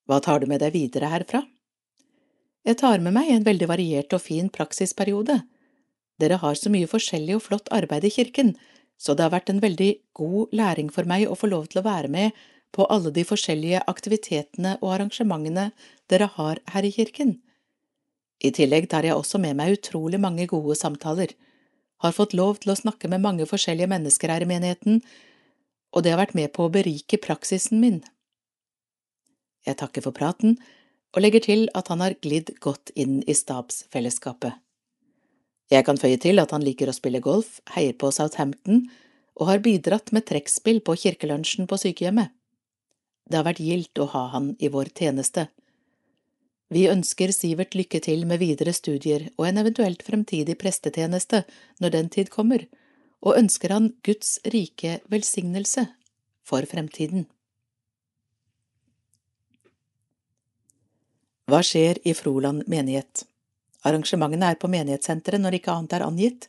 [0.08, 1.42] Hva tar du med deg videre herfra?
[2.64, 5.42] Jeg tar med meg en veldig variert og fin praksisperiode.
[6.16, 8.54] Dere har så mye forskjellig og flott arbeid i kirken,
[8.96, 11.86] så det har vært en veldig god læring for meg å få lov til å
[11.86, 12.36] være med
[12.76, 15.70] på alle de forskjellige aktivitetene og arrangementene
[16.10, 17.36] dere har her i kirken.
[18.44, 21.32] I tillegg tar jeg også med meg utrolig mange gode samtaler,
[22.04, 25.00] har fått lov til å snakke med mange forskjellige mennesker her i menigheten,
[25.96, 28.02] og det har vært med på å berike praksisen min.
[29.64, 30.58] Jeg takker for praten
[31.16, 34.52] og legger til at han har glidd godt inn i stabsfellesskapet.
[35.72, 38.84] Jeg kan føye til at han liker å spille golf, heier på Southampton
[39.36, 42.30] og har bidratt med trekkspill på kirkelunsjen på sykehjemmet.
[43.26, 45.48] Det har vært gildt å ha han i vår tjeneste.
[46.70, 51.44] Vi ønsker Sivert lykke til med videre studier og en eventuelt fremtidig prestetjeneste
[51.82, 52.66] når den tid kommer,
[53.22, 55.88] og ønsker han Guds rike velsignelse
[56.46, 57.26] for fremtiden.
[61.46, 63.26] Hva skjer i Froland menighet?
[63.86, 66.48] Arrangementene er på menighetssenteret når ikke annet er angitt.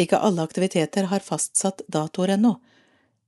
[0.00, 2.56] Ikke alle aktiviteter har fastsatt datoer ennå.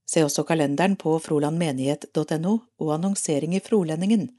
[0.08, 4.30] Se også kalenderen på frolandmenighet.no og annonsering i Frolendingen.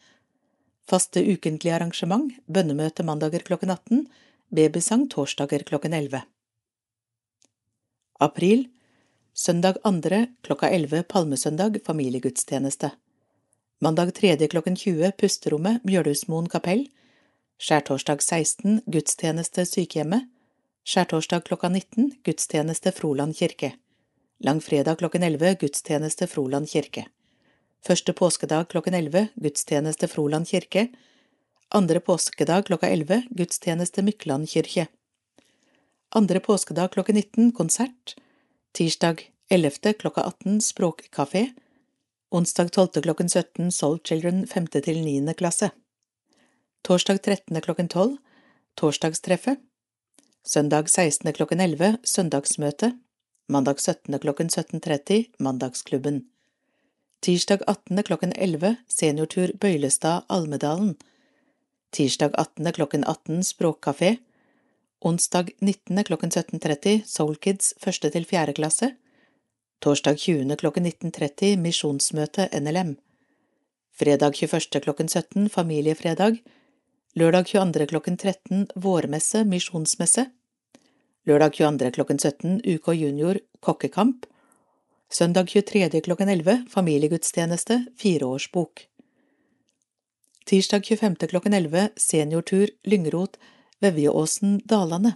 [0.90, 4.08] Faste ukentlige arrangement, bønnemøte mandager klokken 18,
[4.50, 6.24] babysang torsdager klokken 11.
[8.20, 8.66] April
[9.34, 10.26] Søndag 2.
[10.44, 12.90] klokka 11 palmesøndag familiegudstjeneste.
[13.80, 14.48] Mandag 3.
[14.48, 16.90] klokken 20 Pusterommet, Mjølhusmoen kapell.
[17.60, 20.30] Skjærtorsdag 16 Gudstjeneste sykehjemmet.
[20.88, 23.74] Skjærtorsdag klokka 19 Gudstjeneste Froland kirke.
[24.40, 27.04] Langfredag klokken 11 Gudstjeneste Froland kirke.
[27.84, 30.86] Første påskedag klokken 11 Gudstjeneste Froland kirke.
[31.76, 34.88] Andre påskedag klokka 11 Gudstjeneste Mykland kirke.
[36.16, 38.16] Andre påskedag klokken 19 konsert.
[38.72, 39.94] Tirsdag 11.
[40.00, 41.50] klokka 18 Språkkafé.
[42.32, 43.02] Onsdag 12.
[43.02, 44.68] klokken 17 Soul Children 5.
[44.80, 45.34] til 9.
[45.34, 45.74] klasse.
[46.82, 47.62] Torsdag 13.
[47.62, 48.18] klokken 12
[48.76, 49.60] Torsdagstreffet.
[50.48, 51.34] Søndag 16.
[51.34, 52.92] klokken 11 Søndagsmøte.
[53.48, 54.20] Mandag 17.
[54.20, 56.22] klokken 17.30 Mandagsklubben.
[57.22, 58.04] Tirsdag 18.
[58.04, 60.96] klokken 11 Seniortur Bøylestad Almedalen.
[61.92, 62.72] Tirsdag 18.
[62.74, 64.16] klokken 18 Språkkafé.
[65.00, 66.04] Onsdag 19.
[66.04, 68.12] klokken 17.30 Soul Kids 1.
[68.12, 68.54] til 4.
[68.54, 68.96] klasse.
[69.82, 70.56] Torsdag 20.
[70.56, 72.96] klokken 19.30 Misjonsmøte NLM.
[74.00, 74.82] Fredag 21.
[74.82, 76.40] klokken 17 Familiefredag.
[77.20, 77.86] Lørdag 22.
[77.88, 80.24] klokken 13 Vårmesse Misjonsmesse.
[81.28, 81.92] Lørdag 22.
[81.92, 84.26] klokken 17 UK Junior Kokkekamp.
[85.12, 86.02] Søndag 23.
[86.06, 88.86] klokken 11 Familiegudstjeneste Fireårsbok.
[90.46, 91.28] Tirsdag 25.
[91.34, 93.36] klokken 11 Seniortur Lyngrot
[93.82, 95.12] Vevjeåsen Dalane.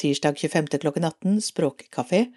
[0.00, 0.78] Tirsdag 25.
[0.78, 2.32] klokken 18 Språkkafé.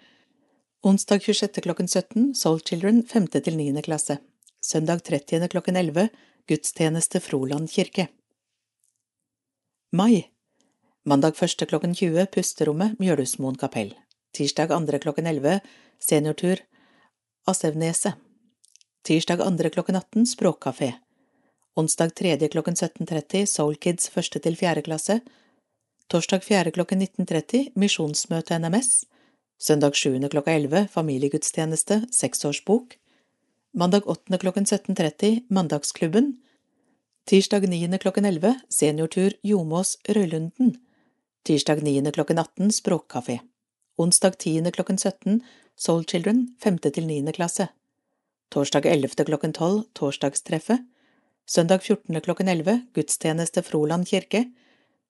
[0.82, 1.62] Onsdag 26.
[1.62, 3.26] klokken 17 Soul Children 5.
[3.40, 3.82] til 9.
[3.82, 4.18] klasse.
[4.60, 5.48] Søndag 30.
[5.48, 6.08] klokken 11
[6.46, 8.08] Gudstjeneste Froland kirke.
[9.94, 10.30] Mai
[11.04, 11.68] Mandag 1.
[11.68, 13.92] klokken 20 Pusterommet Mjølhusmoen kapell.
[14.32, 14.98] Tirsdag 2.
[14.98, 15.60] klokken 11
[15.98, 16.58] Seniortur
[17.46, 18.14] Asevneset.
[19.02, 19.70] Tirsdag 2.
[19.70, 20.92] klokken 18 Språkkafé.
[21.74, 22.48] Onsdag 3.
[22.48, 24.42] klokken 17.30 Soul Kids 1.
[24.42, 24.82] til 4.
[24.82, 25.20] klasse.
[26.10, 26.70] Torsdag 4.
[26.70, 29.04] klokken 19.30 Misjonsmøte NMS.
[29.58, 30.28] Søndag 7.
[30.28, 32.98] klokka 11 Familiegudstjeneste Seksårsbok.
[33.72, 34.38] Mandag 8.
[34.38, 36.40] klokken 17.30 Mandagsklubben.
[37.26, 37.98] Tirsdag 9.
[37.98, 40.74] klokken 11 Seniortur Jomås Røylunden.
[41.42, 42.12] Tirsdag 9.
[42.12, 43.38] klokken 18 Språkkafé.
[43.96, 44.70] Onsdag 10.
[44.70, 45.40] klokken 17
[45.76, 46.78] Soul Children 5.
[46.78, 47.32] til 9.
[47.32, 47.68] klasse.
[48.52, 49.24] Torsdag 11.
[49.24, 50.84] klokken 12 Torsdagstreffet.
[51.46, 52.20] Søndag 14.
[52.20, 54.44] klokken 11 gudstjeneste Froland kirke.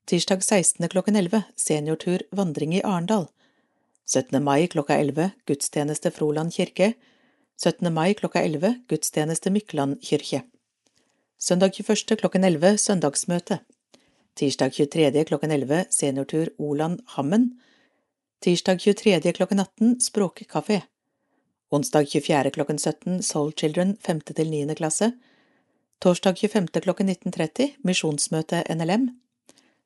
[0.07, 0.89] Tirsdag 16.
[0.89, 3.27] klokken 11 seniortur vandring i Arendal.
[4.07, 4.45] 17.
[4.45, 6.95] mai klokka 11 gudstjeneste Froland kirke.
[7.59, 7.93] 17.
[7.93, 10.45] mai klokka 11 gudstjeneste Mykland kirke.
[11.39, 12.17] Søndag 21.
[12.17, 13.59] klokken 11 søndagsmøte.
[14.37, 15.25] Tirsdag 23.
[15.25, 17.61] klokken 11 seniortur Oland Hammen.
[18.41, 19.33] Tirsdag 23.
[19.33, 20.81] klokken 18 Språkkafé.
[21.71, 22.51] Onsdag 24.
[22.51, 24.21] klokken 17 Soul Children 5.
[24.21, 24.75] til 9.
[24.75, 25.13] klasse.
[26.01, 26.81] Torsdag 25.
[26.81, 29.11] klokken 19.30 Misjonsmøte NLM.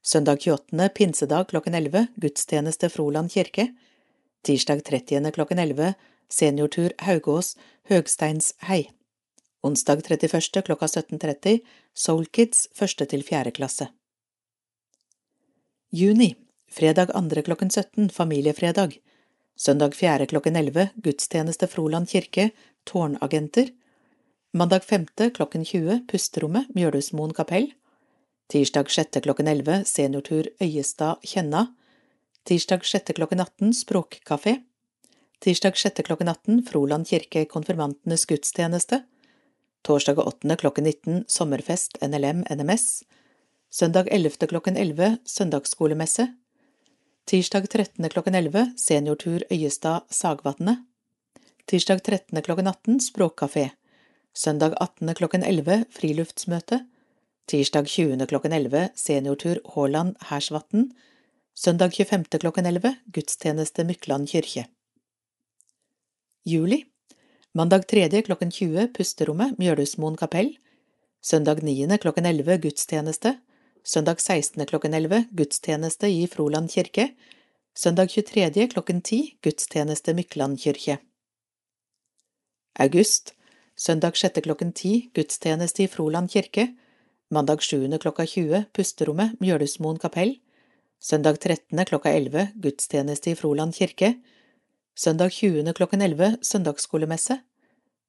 [0.02, 0.88] Søndag 28.
[0.94, 3.74] pinsedag klokken 11 Gudstjeneste Froland kirke.
[4.44, 5.32] Tirsdag 30.
[5.32, 5.94] klokken 11
[6.28, 7.56] Seniortur Haugås
[7.88, 8.97] Høgsteinshei.
[9.61, 10.62] Onsdag 31.
[10.62, 11.59] klokka 17.30
[11.94, 13.09] Soul Kids 1.
[13.09, 13.51] til 4.
[13.51, 13.88] klasse.
[15.90, 16.37] Juni
[16.71, 17.42] Fredag 2.
[17.42, 19.01] klokken 17 Familiefredag.
[19.57, 20.27] Søndag 4.
[20.27, 22.51] klokken 11 Gudstjeneste Froland kirke
[22.85, 23.73] Tårnagenter.
[24.53, 25.07] Mandag 5.
[25.35, 27.73] klokken 20 Pusterommet Mjølhusmoen kapell.
[28.47, 29.21] Tirsdag 6.
[29.23, 31.66] klokken 11 Seniortur Øyestad–Kjenna.
[32.47, 33.12] Tirsdag 6.
[33.14, 34.61] klokken 18 Språkkafé.
[35.40, 36.03] Tirsdag 6.
[36.07, 39.03] klokken 18 Froland kirke Konfirmantenes gudstjeneste.
[39.82, 40.56] Torsdag 8.
[40.56, 43.04] klokken 19 Sommerfest NLM NMS.
[43.70, 44.30] Søndag 11.
[44.48, 46.34] klokken 11 Søndagsskolemesse.
[47.24, 48.08] Tirsdag 13.
[48.08, 50.78] klokken 11 Seniortur Øyestad–Sagvatnet.
[51.66, 52.42] Tirsdag 13.
[52.42, 53.70] klokken 18 Språkkafé.
[54.34, 55.14] Søndag 18.
[55.14, 56.86] klokken 11 friluftsmøte.
[57.46, 58.26] Tirsdag 20.
[58.26, 60.90] klokken 11 seniortur Haaland Hersvatn.
[61.54, 62.24] Søndag 25.
[62.40, 64.66] klokken 11 gudstjeneste Mykland kirke.
[66.44, 66.84] Juli
[67.54, 68.22] Mandag 3.
[68.22, 70.50] klokken 20 Pusterommet Mjølhusmoen kapell.
[71.24, 71.96] Søndag 9.
[71.98, 73.38] klokken 11 gudstjeneste.
[73.84, 74.66] Søndag 16.
[74.66, 77.14] klokken 11 gudstjeneste i Froland kirke.
[77.74, 78.68] Søndag 23.
[78.68, 80.98] klokken 10 gudstjeneste Mykland kirke.
[82.78, 83.32] August
[83.76, 84.42] Søndag 6.
[84.44, 86.74] klokken 10 gudstjeneste i Froland kirke.
[87.30, 87.98] Mandag 7.
[87.98, 90.37] klokka 20 Pusterommet Mjølhusmoen kapell.
[91.00, 91.84] Søndag 13.
[91.84, 94.18] klokka 11 gudstjeneste i Froland kirke.
[94.98, 95.72] Søndag 20.
[95.74, 97.38] klokken 11 søndagsskolemesse.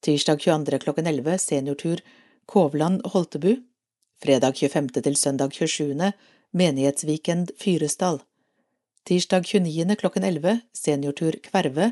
[0.01, 0.79] Tirsdag 22.
[0.79, 1.99] klokken 11 seniortur
[2.45, 3.55] Kovland Holtebu.
[4.23, 4.89] Fredag 25.
[5.03, 6.11] til søndag 27.
[6.51, 8.19] Menighetsweekend Fyresdal.
[9.05, 9.95] Tirsdag 29.
[9.95, 11.91] klokken 11 seniortur Kverve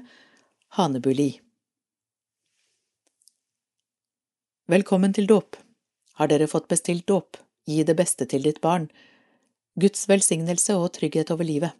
[0.67, 1.41] Hanebuli.
[4.67, 5.61] Velkommen til dåp.
[6.13, 7.37] Har dere fått bestilt dåp,
[7.69, 8.89] gi det beste til ditt barn.
[9.75, 11.77] Guds velsignelse og trygghet over livet.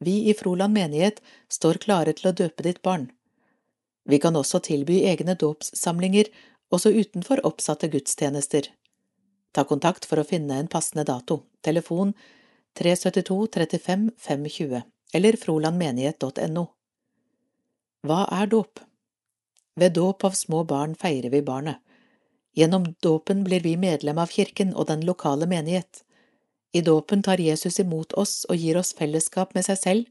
[0.00, 3.10] Vi i Froland menighet står klare til å døpe ditt barn.
[4.08, 6.30] Vi kan også tilby egne dåpssamlinger
[6.72, 8.70] også utenfor oppsatte gudstjenester.
[9.52, 11.42] Ta kontakt for å finne en passende dato.
[11.60, 12.14] Telefon
[12.78, 14.82] 372 35 520
[15.12, 16.64] eller frolandmenighet.no.
[18.06, 18.80] Hva er dåp?
[19.76, 21.80] Ved dåp av små barn feirer vi barnet.
[22.56, 26.04] Gjennom dåpen blir vi medlem av kirken og den lokale menighet.
[26.72, 30.04] I dåpen tar Jesus imot oss og gir oss fellesskap med seg selv.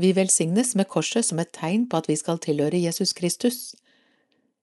[0.00, 3.76] Vi velsignes med korset som et tegn på at vi skal tilhøre Jesus Kristus.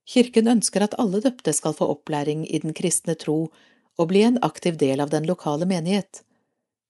[0.10, 3.52] Kirken ønsker at alle døpte skal få opplæring i den kristne tro
[3.97, 6.23] og bli en aktiv del av den lokale menighet.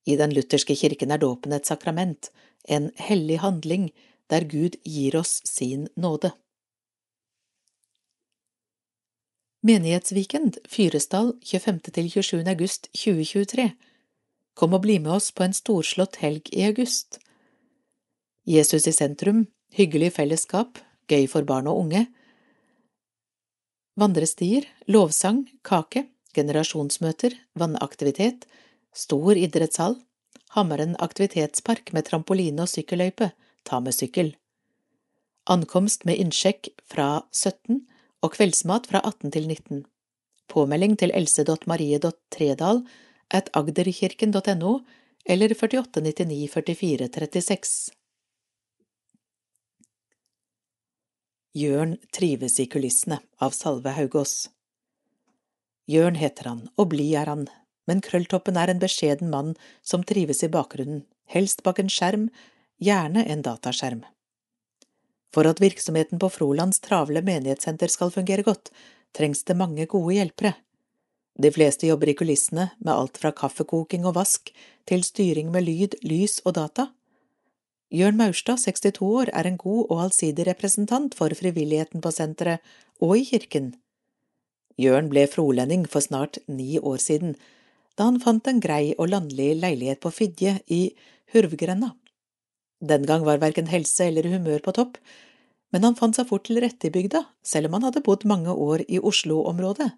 [0.08, 2.32] I den lutherske kirken er dåpen et sakrament,
[2.68, 3.92] en hellig handling
[4.32, 6.32] der Gud gir oss sin nåde.
[9.64, 12.50] Menighetsvikend Fyresdal 25.–27.
[12.50, 13.72] august 2023
[14.54, 17.20] Kom og bli med oss på en storslått helg i august.
[18.46, 20.78] Jesus i sentrum, hyggelig fellesskap,
[21.10, 22.06] gøy for barn og unge.
[24.00, 28.48] Vandrestier, lovsang, kake, generasjonsmøter, vannaktivitet,
[28.94, 30.00] stor idrettshall,
[30.54, 33.32] Hammeren aktivitetspark med trampoline og sykkelløype,
[33.66, 34.36] ta med sykkel.
[35.50, 37.80] Ankomst med innsjekk fra 17
[38.24, 39.82] og kveldsmat fra 18 til 19.
[40.54, 42.84] Påmelding til else.marie.tredal
[43.34, 44.80] at agderkirken.no
[45.26, 47.92] eller 4899 44 36.
[51.54, 54.50] Jørn trives i kulissene av Salve Haugås.
[55.86, 57.44] Jørn heter han, og blid er han,
[57.86, 59.54] men Krølltoppen er en beskjeden mann
[59.86, 62.30] som trives i bakgrunnen, helst bak en skjerm,
[62.82, 64.02] gjerne en dataskjerm.
[65.34, 68.72] For at virksomheten på Frolands travle menighetssenter skal fungere godt,
[69.14, 70.54] trengs det mange gode hjelpere.
[71.40, 74.52] De fleste jobber i kulissene med alt fra kaffekoking og vask
[74.90, 76.92] til styring med lyd, lys og data.
[77.94, 82.62] Jørn Maurstad, 62 år, er en god og allsidig representant for frivilligheten på senteret
[83.02, 83.74] og i kirken.
[84.82, 87.36] Jørn ble frolending for snart ni år siden,
[87.98, 90.88] da han fant en grei og landlig leilighet på Fidje i
[91.34, 91.92] Hurvgrenda.
[92.82, 94.98] Den gang var verken helse eller humør på topp,
[95.74, 98.54] men han fant seg fort til rette i bygda, selv om han hadde bodd mange
[98.54, 99.94] år i Oslo-området.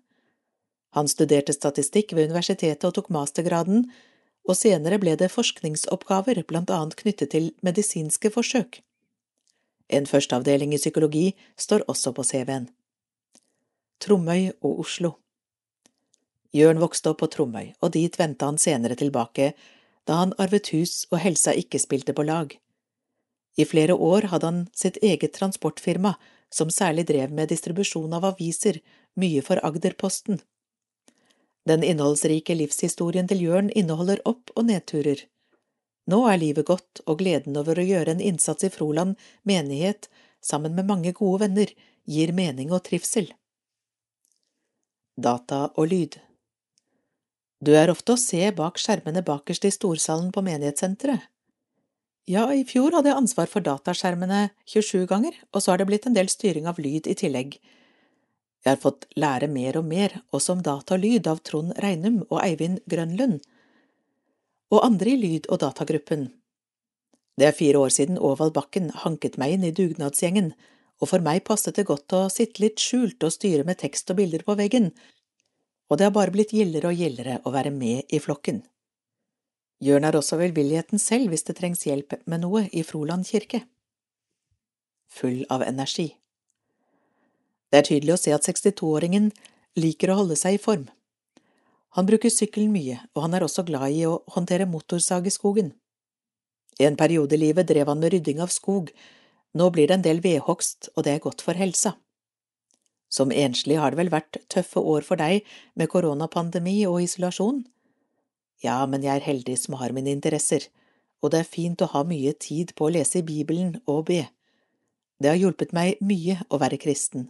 [0.96, 3.84] Han studerte statistikk ved universitetet og tok mastergraden,
[4.46, 8.80] og senere ble det forskningsoppgaver blant annet knyttet til medisinske forsøk.
[9.90, 11.28] En førsteavdeling i psykologi
[11.60, 12.70] står også på CV-en.
[14.02, 15.16] Tromøy og Oslo.
[16.56, 19.52] Jørn vokste opp på Tromøy, og dit vendte han senere tilbake,
[20.08, 22.54] da han arvet hus og helsa ikke spilte på lag.
[23.58, 26.16] I flere år hadde han sitt eget transportfirma,
[26.52, 28.80] som særlig drev med distribusjon av aviser,
[29.20, 30.40] mye for Agderposten.
[31.66, 35.24] Den innholdsrike livshistorien til Jørn inneholder opp- og nedturer.
[36.06, 40.10] Nå er livet godt, og gleden over å gjøre en innsats i Froland menighet
[40.42, 41.74] sammen med mange gode venner
[42.06, 43.32] gir mening og trivsel.
[45.18, 46.20] Data og lyd
[47.66, 51.24] du er ofte å se bak skjermene bakerst i storsalen på menighetssenteret.
[52.30, 56.08] Ja, i fjor hadde jeg ansvar for dataskjermene 27 ganger, og så har det blitt
[56.10, 57.60] en del styring av lyd i tillegg.
[58.66, 62.24] Jeg har fått lære mer og mer, også om data og lyd av Trond Reinum
[62.32, 63.44] og Eivind Grønlund,
[64.74, 66.32] og andre i lyd- og datagruppen.
[67.38, 70.56] Det er fire år siden Åvald Bakken hanket meg inn i dugnadsgjengen,
[70.98, 74.18] og for meg passet det godt å sitte litt skjult og styre med tekst og
[74.18, 74.90] bilder på veggen,
[75.86, 78.64] og det har bare blitt gildere og gildere å være med i flokken.
[79.86, 83.62] Jørn er også velvilligheten selv hvis det trengs hjelp med noe i Froland kirke.
[85.12, 86.16] Full av energi.
[87.72, 89.32] Det er tydelig å se at 62-åringen
[89.80, 90.86] liker å holde seg i form.
[91.96, 95.74] Han bruker sykkelen mye, og han er også glad i å håndtere motorsag i skogen.
[96.80, 98.92] I en periode i livet drev han med rydding av skog,
[99.56, 101.94] nå blir det en del vedhogst, og det er godt for helsa.
[103.08, 105.46] Som enslig har det vel vært tøffe år for deg
[105.80, 107.64] med koronapandemi og isolasjon?
[108.64, 110.68] Ja, men jeg er heldig som har mine interesser,
[111.24, 114.26] og det er fint å ha mye tid på å lese i Bibelen og be.
[115.22, 117.30] Det har hjulpet meg mye å være kristen.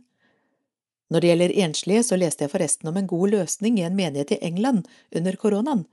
[1.10, 4.34] Når det gjelder enslige, så leste jeg forresten om en god løsning i en menighet
[4.36, 5.86] i England under koronaen.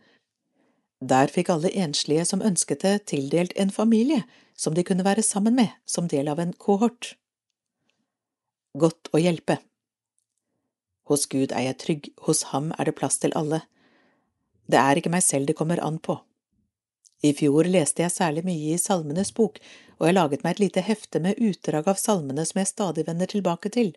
[1.03, 4.23] Der fikk alle enslige som ønsket det, tildelt en familie
[4.57, 7.17] som de kunne være sammen med som del av en kohort.
[8.79, 9.59] Godt å hjelpe.
[11.11, 13.65] Hos Gud er jeg trygg, hos ham er det plass til alle.
[14.71, 16.21] Det er ikke meg selv det kommer an på.
[17.23, 19.59] I fjor leste jeg særlig mye i Salmenes bok,
[19.99, 23.31] og jeg laget meg et lite hefte med utdrag av salmene som jeg stadig vender
[23.31, 23.93] tilbake til.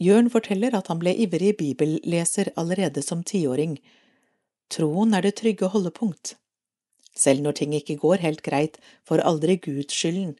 [0.00, 3.76] Jørn forteller at han ble ivrig bibelleser allerede som tiåring.
[4.72, 6.36] Troen er det trygge holdepunkt.
[7.16, 10.38] Selv når ting ikke går helt greit, får aldri Gud skylden.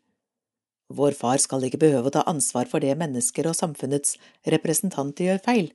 [0.91, 4.17] Vår far skal ikke behøve å ta ansvar for det mennesker og samfunnets
[4.55, 5.73] representanter gjør feil,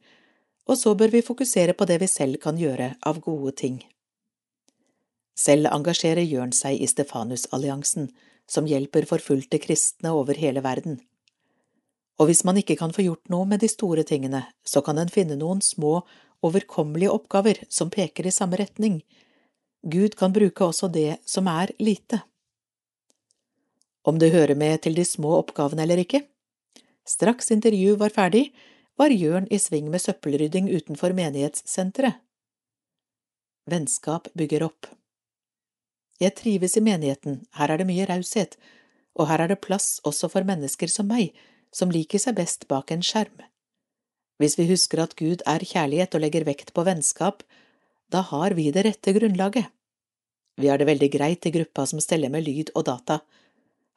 [0.66, 3.84] og så bør vi fokusere på det vi selv kan gjøre av gode ting.
[5.38, 8.10] Selv engasjerer Jørn seg i Stefanusalliansen,
[8.48, 11.00] som hjelper forfulgte kristne over hele verden.
[12.20, 15.12] Og hvis man ikke kan få gjort noe med de store tingene, så kan en
[15.12, 16.00] finne noen små,
[16.46, 19.02] overkommelige oppgaver som peker i samme retning.
[19.84, 22.22] Gud kan bruke også det som er lite
[24.06, 26.22] om det hører med til de små oppgavene eller ikke.
[27.06, 28.52] Straks intervjuet var ferdig,
[28.98, 32.22] var Jørn i sving med søppelrydding utenfor menighetssenteret.
[33.66, 34.88] Vennskap bygger opp.
[36.22, 38.54] Jeg trives i menigheten, her er det mye raushet,
[39.18, 41.34] og her er det plass også for mennesker som meg,
[41.76, 43.44] som liker seg best bak en skjerm.
[44.40, 47.44] Hvis vi husker at Gud er kjærlighet og legger vekt på vennskap,
[48.12, 49.72] da har vi det rette grunnlaget.
[50.56, 53.20] Vi har det veldig greit i gruppa som steller med lyd og data.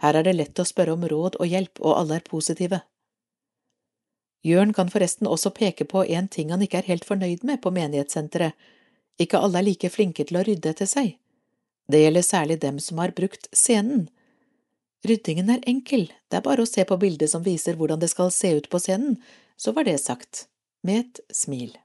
[0.02, 2.80] Her er det lett å spørre om råd og hjelp, og alle er positive.
[4.46, 7.72] Jørn kan forresten også peke på en ting han ikke er helt fornøyd med på
[7.74, 8.54] menighetssenteret.
[9.18, 11.16] Ikke alle er like flinke til å rydde etter seg.
[11.90, 14.06] Det gjelder særlig dem som har brukt scenen.
[15.06, 18.32] Ryddingen er enkel, det er bare å se på bildet som viser hvordan det skal
[18.34, 19.18] se ut på scenen,
[19.58, 20.48] så var det sagt,
[20.82, 21.76] med et smil.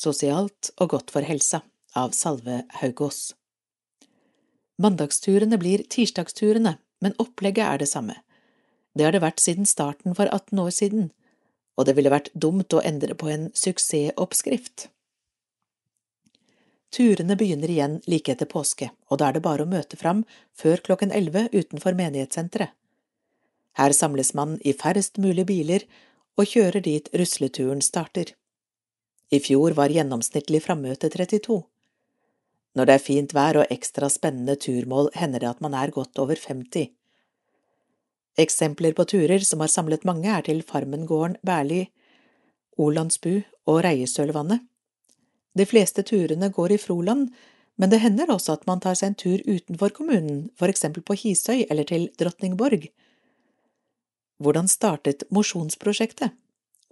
[0.00, 1.62] Sosialt og godt for helsa
[1.96, 3.34] av Salve Haugås
[4.80, 8.14] Mandagsturene blir tirsdagsturene, men opplegget er det samme.
[8.96, 11.10] Det har det vært siden starten for 18 år siden,
[11.76, 14.88] og det ville vært dumt å endre på en suksessoppskrift.
[16.90, 20.24] Turene begynner igjen like etter påske, og da er det bare å møte fram
[20.58, 22.74] før klokken elleve utenfor menighetssenteret.
[23.78, 25.84] Her samles man i færrest mulig biler
[26.36, 28.32] og kjører dit rusleturen starter.
[29.30, 31.60] I fjor var gjennomsnittlig frammøte 32.
[32.74, 36.18] Når det er fint vær og ekstra spennende turmål, hender det at man er godt
[36.22, 36.90] over 50.
[38.38, 41.84] Eksempler på turer som har samlet mange, er til Farmengården, Berli,
[42.78, 44.66] Olandsbu og Reiesølvannet.
[45.58, 47.30] De fleste turene går i Froland,
[47.80, 51.16] men det hender også at man tar seg en tur utenfor kommunen, for eksempel på
[51.16, 52.90] Hisøy eller til Drottningborg.
[54.40, 56.32] Hvordan startet mosjonsprosjektet?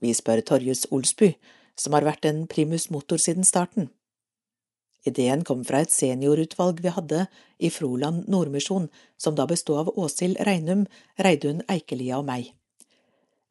[0.02, 1.32] Vi spør Torjus Olsby,
[1.78, 3.88] som har vært en primus motor siden starten.
[5.06, 7.26] Ideen kom fra et seniorutvalg vi hadde
[7.58, 10.86] i Froland Nordmisjon, som da bestod av Åshild Reinum,
[11.22, 12.52] Reidun Eikelia og meg.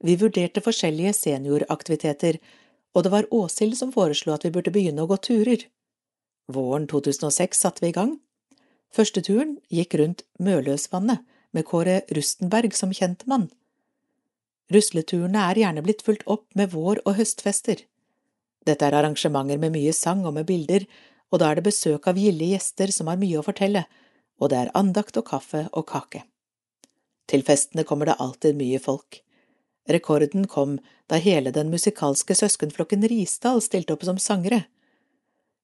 [0.04, 2.38] Vi vurderte forskjellige senioraktiviteter,
[2.96, 5.68] og det var Åshild som foreslo at vi burde begynne å gå turer.
[6.48, 8.18] Våren 2006 satte vi i gang.
[8.94, 11.26] Første turen gikk rundt Møløsvannet,
[11.56, 13.48] med Kåre Rustenberg som kjentmann.
[14.74, 17.86] Rusleturene er gjerne blitt fulgt opp med vår- og høstfester.
[18.68, 20.84] Dette er arrangementer med mye sang og med bilder,
[21.32, 23.86] og da er det besøk av gilde gjester som har mye å fortelle,
[24.40, 26.26] og det er andakt og kaffe og kake.
[27.28, 29.22] Til festene kommer det alltid mye folk.
[29.88, 34.66] Rekorden kom da hele den musikalske søskenflokken Risdal stilte opp som sangere.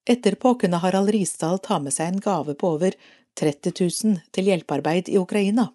[0.07, 2.95] Etterpå kunne Harald Risdal ta med seg en gave på over
[3.39, 5.71] 30 000 til hjelpearbeid i Ukraina.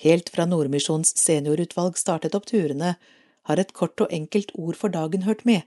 [0.00, 2.94] Helt fra Nordmisjons seniorutvalg startet opp turene,
[3.48, 5.64] har et kort og enkelt ord for dagen hørt med,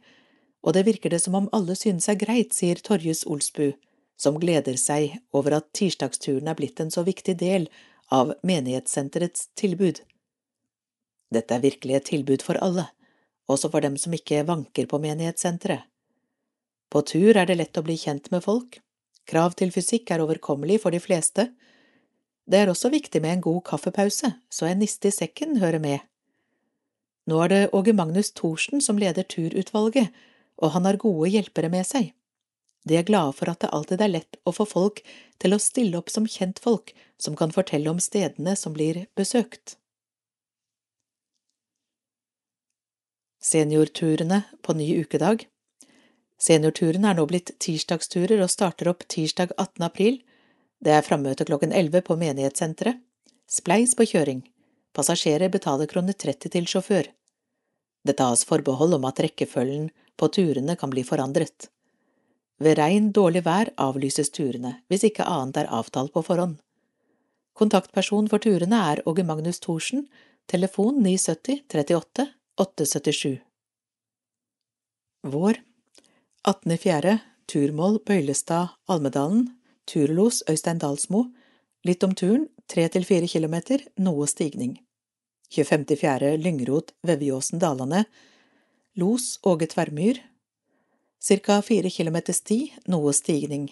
[0.64, 3.74] og det virker det som om alle synes er greit, sier Torjus Olsbu,
[4.18, 7.68] som gleder seg over at tirsdagsturen er blitt en så viktig del
[8.14, 10.02] av menighetssenterets tilbud.
[11.34, 12.86] Dette er virkelig et tilbud for alle,
[13.50, 15.88] også for dem som ikke vanker på menighetssenteret.
[16.94, 18.78] På tur er det lett å bli kjent med folk,
[19.30, 21.48] krav til fysikk er overkommelig for de fleste.
[22.46, 26.04] Det er også viktig med en god kaffepause, så en niste i sekken hører med.
[27.26, 30.12] Nå er det Åge Magnus Thorsen som leder turutvalget,
[30.62, 32.12] og han har gode hjelpere med seg.
[32.84, 35.00] De er glade for at det alltid er lett å få folk
[35.42, 39.78] til å stille opp som kjentfolk som kan fortelle om stedene som blir besøkt.
[43.44, 45.42] Seniorturene på ny ukedag
[46.40, 49.84] Seniorturene er nå blitt tirsdagsturer og starter opp tirsdag 18.
[49.84, 50.22] april.
[50.80, 53.02] Det er frammøte klokken 11 på menighetssenteret.
[53.52, 54.40] Spleis på kjøring.
[54.96, 57.10] Passasjerer betaler kroner 30 til sjåfør.
[58.08, 61.68] Det tas forbehold om at rekkefølgen på turene kan bli forandret.
[62.64, 66.62] Ved regn, dårlig vær avlyses turene, hvis ikke annet er avtalt på forhånd.
[67.60, 70.08] Kontaktperson for turene er Åge Magnus Thorsen,
[70.48, 73.40] telefon 970 38 877.
[75.24, 75.54] Vår
[76.44, 77.18] 18.4.
[77.46, 79.48] Turmål Bøylestad Almedalen
[79.86, 81.26] Turlos Øystein Dalsmo
[81.84, 83.56] Litt om turen, 3–4 km,
[84.00, 84.78] noe stigning.
[85.52, 86.38] 25.4.
[86.38, 88.06] Lyngrot Vevjåsen Dalane
[88.96, 90.22] Los Åge Tverrmyr
[91.22, 93.72] Cirka 4 km sti, noe stigning.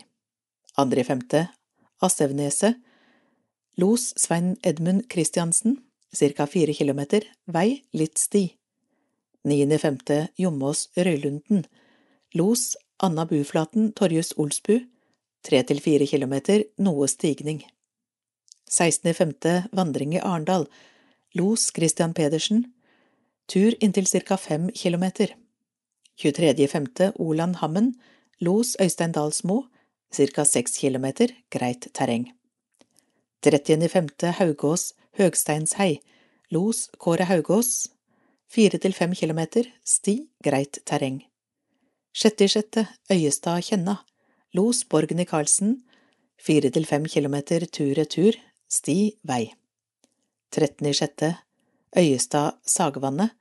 [0.78, 1.46] 2.5.
[2.02, 2.82] Asevneset
[3.78, 5.78] Los Svein Edmund Christiansen
[6.16, 8.61] Cirka 4 km, vei, litt sti.
[9.44, 11.66] Niende femte Jomås Røylunden
[12.34, 14.80] Los Anna Buflaten Torjus Olsbu
[15.42, 17.64] Tre til fire kilometer, noe stigning.
[18.70, 20.68] Sekstende femte Vandring i Arendal
[21.34, 22.68] Los Christian Pedersen
[23.52, 24.38] Tur inntil ca.
[24.38, 25.36] 5 kilometer.
[26.18, 27.12] 23.5.
[27.20, 27.96] Oland Hammen,
[28.40, 29.64] los Øystein Dalsmo,
[30.14, 30.46] ca.
[30.46, 32.32] seks kilometer, greit terreng.
[33.44, 34.32] 30.5.
[34.38, 36.00] Haugås Høgsteinshei,
[36.52, 37.90] los Kåre Haugås,
[38.52, 41.22] fire til fem kilometer, sti, greit terreng.
[42.16, 42.84] 6.6.
[43.12, 43.96] Øyestad Kjenna,
[44.54, 45.84] los Borgny Karlsen,
[46.40, 48.36] fire til fem kilometer tur-retur,
[48.70, 49.54] sti, vei.
[50.56, 51.32] 13.6.
[51.98, 53.32] Øyestad Sagevannet,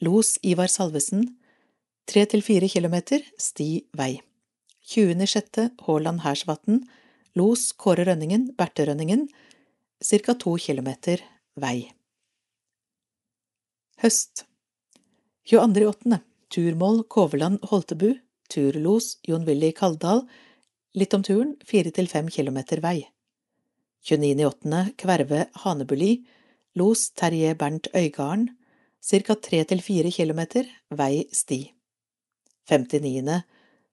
[0.00, 1.34] los Ivar Salvesen,
[2.04, 4.18] Tre til fire kilometer sti vei.
[4.92, 5.70] 20.6.
[5.86, 6.82] Haaland Hersvatn,
[7.34, 9.28] Los Kåre Rønningen, Berte Rønningen,
[10.04, 10.34] ca.
[10.34, 11.24] to kilometer
[11.56, 11.90] vei.
[14.02, 14.42] Høst
[15.46, 16.18] 22.8.
[16.50, 18.16] Turmål Kåveland Holtebu,
[18.50, 20.24] turlos Jon-Willy Kaldal,
[20.98, 23.04] litt om turen, fire til fem kilometer vei.
[24.10, 24.82] 29.8.
[24.98, 26.10] Kverve Hanebuli,
[26.74, 28.50] los Terje Bernt Øygarden,
[29.00, 29.34] ca.
[29.34, 31.62] tre til fire kilometer, vei sti.
[32.66, 33.42] 59.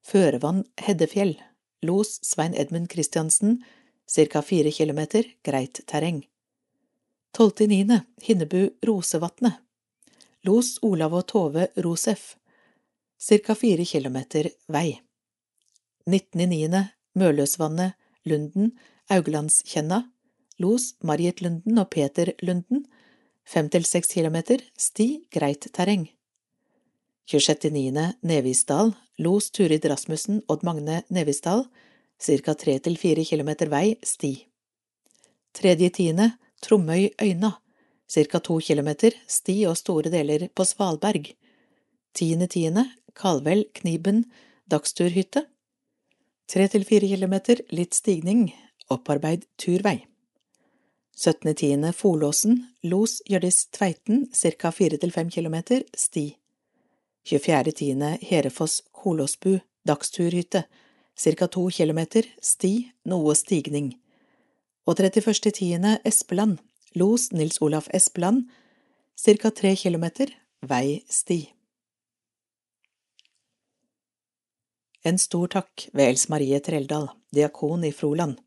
[0.02, 1.38] Førevann Heddefjell,
[1.86, 3.60] los Svein Edmund Christiansen,
[4.10, 4.41] ca.
[4.41, 6.24] fire kilometer, greit terreng.
[7.38, 8.02] 12.9.
[8.26, 9.62] Hinnebu Rosevatnet,
[10.44, 12.36] los Olav og Tove Rosef,
[13.22, 13.56] ca.
[13.56, 15.00] fire kilometer vei.
[16.10, 16.88] 19.9.
[17.14, 17.94] Møløsvannet,
[18.26, 18.72] Lunden,
[19.10, 20.02] Auglandskjenna,
[20.58, 22.86] los Marit Lunden og Peter Lunden,
[23.46, 26.08] fem til seks kilometer, sti, greit terreng.
[27.30, 28.14] 26.9.
[28.24, 31.68] Nevisdal, los Turid Rasmussen, Odd Magne Nevisdal,
[32.18, 32.54] ca.
[32.54, 34.48] tre til fire kilometer vei, sti.
[35.54, 36.32] 3.10.
[36.62, 37.61] Tromøy Øyna,
[38.14, 38.39] ca.
[38.39, 41.32] to kilometer, sti og store deler på Svalberg.
[42.18, 42.84] 10.10.
[43.16, 44.26] Kalvel Kniben,
[44.68, 45.45] dagsturhytte.
[46.51, 48.49] Tre til fire kilometer, litt stigning,
[48.91, 50.01] opparbeid turvei.
[51.16, 51.91] 17.10.
[51.95, 54.72] Folåsen, los Hjørdis Tveiten, ca.
[54.72, 56.36] til fem kilometer, sti.
[57.28, 58.18] 24.10.
[58.22, 60.64] Herefoss Kolåsbu, dagsturhytte,
[61.16, 61.47] ca.
[61.47, 63.93] to kilometer, sti, noe stigning.
[64.88, 65.99] Og 31.10.
[66.03, 66.57] Espeland,
[66.94, 68.50] los Nils Olaf Espeland,
[69.16, 69.52] ca.
[69.52, 70.30] tre kilometer,
[70.62, 71.54] vei sti.
[75.04, 78.38] En stor takk ved Els Marie Treldal, diakon i Froland.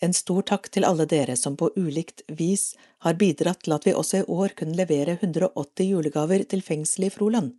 [0.00, 2.72] En stor takk til alle dere som på ulikt vis
[3.04, 7.14] har bidratt til at vi også i år kunne levere 180 julegaver til fengselet i
[7.14, 7.52] Froland.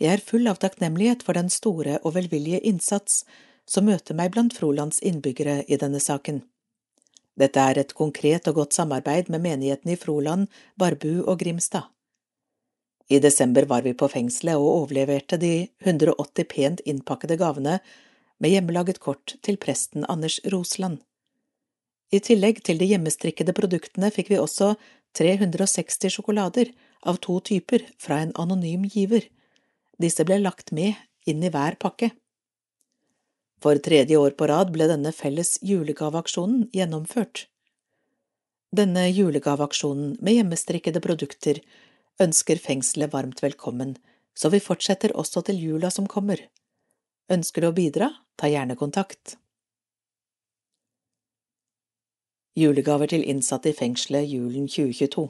[0.00, 3.22] Jeg er full av takknemlighet for den store og velvillige innsats
[3.68, 6.42] som møter meg blant Frolands innbyggere i denne saken.
[7.38, 11.88] Dette er et konkret og godt samarbeid med menighetene i Froland, Barbu og Grimstad.
[13.08, 17.80] I desember var vi på fengselet og overleverte de 180 pent innpakkede gavene
[18.40, 21.00] med hjemmelaget kort til presten Anders Rosland.
[22.12, 24.74] I tillegg til de hjemmestrikkede produktene fikk vi også
[25.16, 26.72] 360 sjokolader
[27.08, 29.24] av to typer fra en anonym giver.
[30.00, 30.96] Disse ble lagt med
[31.28, 32.12] inn i hver pakke.
[33.62, 37.46] For tredje år på rad ble denne felles julegaveaksjonen gjennomført.
[38.74, 41.60] Denne julegaveaksjonen med hjemmestrikkede produkter
[42.22, 43.94] ønsker fengselet varmt velkommen,
[44.34, 46.40] så vi fortsetter også til jula som kommer.
[47.30, 49.36] Ønsker du å bidra, ta gjerne kontakt.
[52.58, 55.28] Julegaver til innsatte i fengselet julen 2022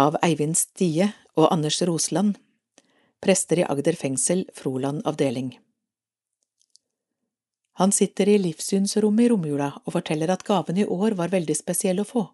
[0.00, 2.40] Av Eivind Stie og Anders Rosland,
[3.22, 5.54] prester i Agder fengsel, Froland avdeling.
[7.76, 12.00] Han sitter i livssynsrommet i romjula og forteller at gaven i år var veldig spesiell
[12.00, 12.24] å få.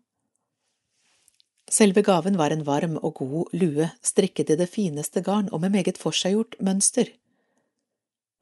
[1.73, 5.75] Selve gaven var en varm og god lue strikket i det fineste garn og med
[5.75, 7.09] meget forseggjort mønster.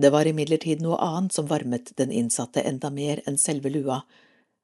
[0.00, 4.00] Det var imidlertid noe annet som varmet den innsatte enda mer enn selve lua,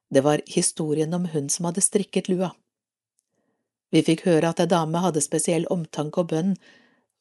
[0.09, 2.51] det var historien om hun som hadde strikket lua.
[3.91, 6.55] Vi fikk høre at ei dame hadde spesiell omtanke og bønn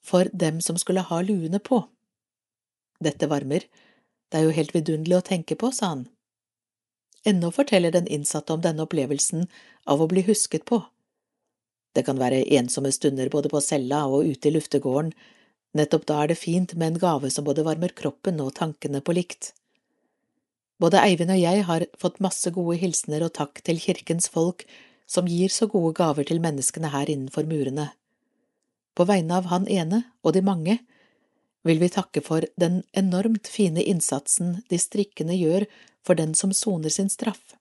[0.07, 1.83] for dem som skulle ha luene på.
[3.03, 3.67] Dette varmer,
[4.31, 6.07] det er jo helt vidunderlig å tenke på, sa han.
[7.27, 9.47] Ennå forteller den innsatte om denne opplevelsen
[9.87, 10.83] av å bli husket på.
[11.95, 15.15] Det kan være ensomme stunder både på cella og ute i luftegården,
[15.77, 19.15] Nettopp da er det fint med en gave som både varmer kroppen og tankene på
[19.17, 19.53] likt.
[20.81, 24.65] Både Eivind og jeg har fått masse gode hilsener og takk til kirkens folk
[25.09, 27.91] som gir så gode gaver til menneskene her innenfor murene.
[28.97, 30.79] På vegne av han ene og de mange
[31.67, 35.67] vil vi takke for den enormt fine innsatsen de strikkene gjør
[36.07, 37.57] for den som soner sin straff.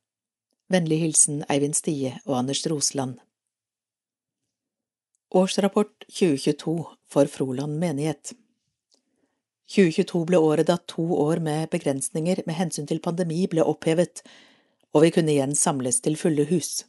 [0.70, 3.20] Vennlig hilsen Eivind Stie og Anders Rosland.
[5.36, 6.76] Årsrapport 2022
[7.12, 8.36] for Froland menighet
[9.74, 14.22] 2022 ble året da to år med begrensninger med hensyn til pandemi ble opphevet,
[14.94, 16.86] og vi kunne igjen samles til fulle hus.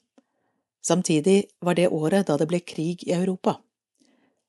[0.85, 3.57] Samtidig var det året da det ble krig i Europa.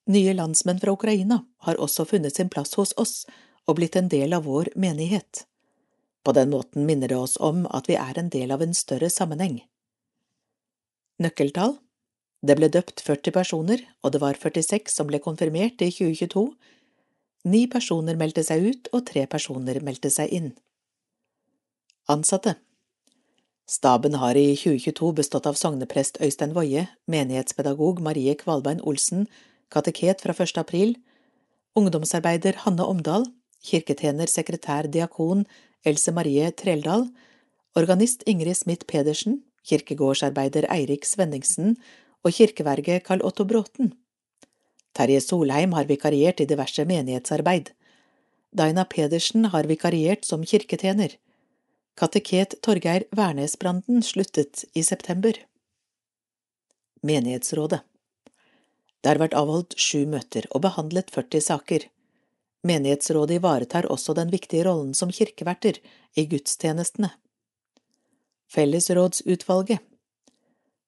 [0.07, 3.25] Nye landsmenn fra Ukraina har også funnet sin plass hos oss
[3.67, 5.43] og blitt en del av vår menighet.
[6.23, 9.09] På den måten minner det oss om at vi er en del av en større
[9.11, 9.59] sammenheng.
[11.19, 11.75] Nøkkeltall
[12.45, 16.45] det ble døpt 40 personer, og det var 46 som ble konfirmert i 2022.
[17.49, 20.51] Ni personer meldte seg ut, og tre personer meldte seg inn.
[22.07, 22.55] Ansatte
[23.67, 29.25] Staben har i 2022 bestått av sogneprest Øystein Woie, menighetspedagog Marie Kvalbein Olsen,
[29.73, 30.57] kateket fra 1.
[30.57, 30.95] april,
[31.77, 33.27] ungdomsarbeider Hanne Omdal,
[33.63, 35.45] kirketjener, sekretær, diakon
[35.85, 37.07] Else Marie Treldal,
[37.75, 41.75] organist Ingrid Smith Pedersen, kirkegårdsarbeider Eirik Svenningsen
[42.23, 43.93] og kirkeverge Karl Otto Bråten.
[44.97, 47.73] Terje Solheim har vikariert i diverse menighetsarbeid.
[48.57, 51.17] Daina Pedersen har vikariert som kirketjener.
[51.97, 55.37] Kateket Torgeir Værnesbranden sluttet i september.
[57.03, 57.83] Menighetsrådet
[59.01, 61.85] Det har vært avholdt sju møter og behandlet 40 saker.
[62.67, 65.79] Menighetsrådet ivaretar også den viktige rollen som kirkeverter
[66.17, 67.11] i gudstjenestene.
[68.51, 69.83] Fellesrådsutvalget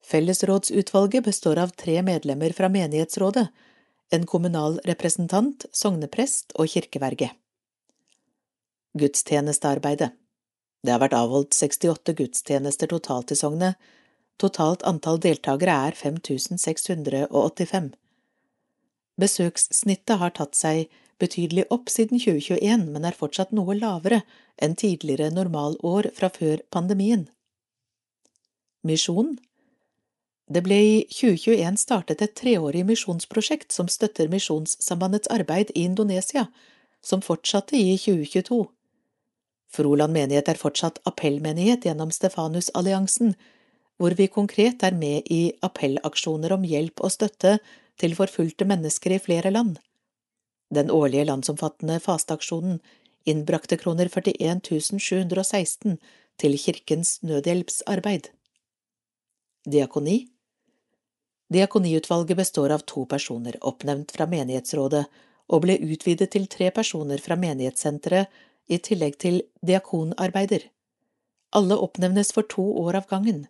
[0.09, 3.47] Fellesrådsutvalget består av tre medlemmer fra menighetsrådet,
[4.09, 7.29] en kommunal representant, sogneprest og kirkeverge.
[8.97, 10.09] Gudstjenestearbeidet
[10.81, 13.75] Det har vært avholdt 68 gudstjenester totalt i sognet.
[14.39, 17.91] Totalt antall deltakere er 5685.
[19.19, 20.87] Besøkssnittet har tatt seg
[21.19, 24.21] betydelig opp siden 2021, men er fortsatt noe lavere
[24.63, 27.27] enn tidligere normalår fra før pandemien.
[28.87, 29.35] Misjon
[30.47, 36.47] Det ble i 2021 startet et treårig misjonsprosjekt som støtter Misjonssambandets arbeid i Indonesia,
[37.03, 38.63] som fortsatte i 2022.
[39.69, 43.35] Froland menighet er fortsatt appellmenighet gjennom Stefanusalliansen,
[43.99, 47.57] hvor vi konkret er med i appellaksjoner om hjelp og støtte
[47.99, 49.75] til forfulgte mennesker i flere land.
[50.71, 52.79] Den årlige landsomfattende fasteaksjonen
[53.27, 55.97] innbrakte kroner 41 716
[56.39, 58.31] til Kirkens nødhjelpsarbeid.
[59.67, 60.29] Diakoni
[61.49, 65.03] Diakoniutvalget består av to personer oppnevnt fra menighetsrådet
[65.49, 68.29] og ble utvidet til tre personer fra menighetssenteret
[68.69, 70.67] i tillegg til diakonarbeider.
[71.57, 73.47] Alle oppnevnes for to år av gangen.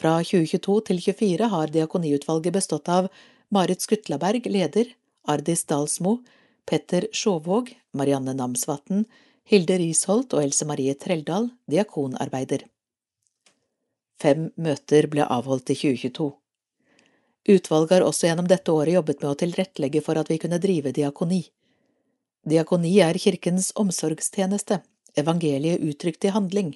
[0.00, 3.10] Fra 2022 til 2024 har diakoniutvalget bestått av
[3.54, 4.90] Marit Skutlaberg, leder,
[5.30, 6.18] Ardis Dalsmo,
[6.66, 9.04] Petter Sjåvåg, Marianne Namsvatn,
[9.46, 12.64] Hilde Risholt og Else Marie Treldal, diakonarbeider.
[14.20, 16.30] Fem møter ble avholdt i 2022.
[17.54, 20.94] Utvalget har også gjennom dette året jobbet med å tilrettelegge for at vi kunne drive
[20.96, 21.42] diakoni.
[22.48, 24.80] Diakoni er kirkens omsorgstjeneste,
[25.20, 26.72] evangeliet uttrykt i handling.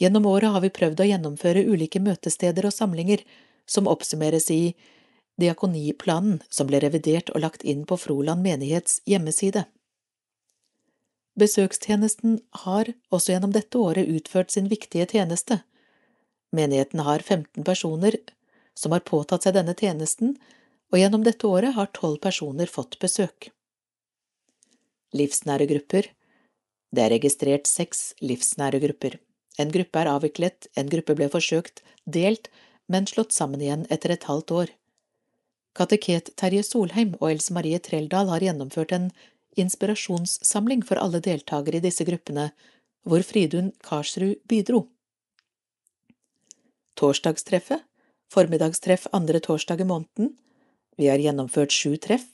[0.00, 3.20] Gjennom året har vi prøvd å gjennomføre ulike møtesteder og samlinger
[3.68, 4.74] som oppsummeres i
[5.40, 9.66] Diakoniplanen, som ble revidert og lagt inn på Froland menighets hjemmeside.
[11.40, 15.60] Besøkstjenesten har også gjennom dette året utført sin viktige tjeneste.
[16.52, 18.16] Menigheten har 15 personer
[18.74, 20.34] som har påtatt seg denne tjenesten,
[20.90, 23.52] og gjennom dette året har tolv personer fått besøk.
[25.14, 26.08] Livsnære grupper
[26.90, 29.20] Det er registrert seks livsnære grupper.
[29.60, 32.48] En gruppe er avviklet, en gruppe ble forsøkt delt,
[32.90, 34.72] men slått sammen igjen etter et halvt år.
[35.76, 39.10] Kateket Terje Solheim og Else Marie Treldal har gjennomført en
[39.60, 42.50] inspirasjonssamling for alle deltakere i disse gruppene,
[43.06, 44.86] hvor Fridun Karsrud bidro.
[46.98, 47.86] Torsdagstreffet
[48.30, 50.34] Formiddagstreff andre torsdag i måneden.
[50.98, 52.28] Vi har gjennomført sju treff,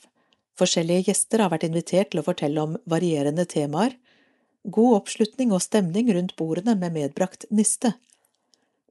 [0.57, 3.93] Forskjellige gjester har vært invitert til å fortelle om varierende temaer,
[4.67, 7.93] god oppslutning og stemning rundt bordene med medbrakt niste.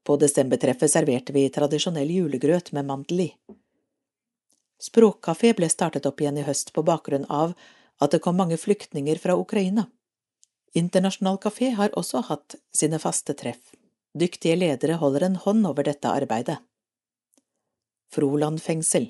[0.06, 3.30] På desembertreffet serverte vi tradisjonell julegrøt med mandel i.
[4.82, 7.56] Språkkafé ble startet opp igjen i høst på bakgrunn av
[8.04, 9.88] at det kom mange flyktninger fra Ukraina.
[10.76, 13.74] Internasjonal kafé har også hatt sine faste treff.
[14.16, 16.58] Dyktige ledere holder en hånd over dette arbeidet.
[18.12, 19.10] Froland fengsel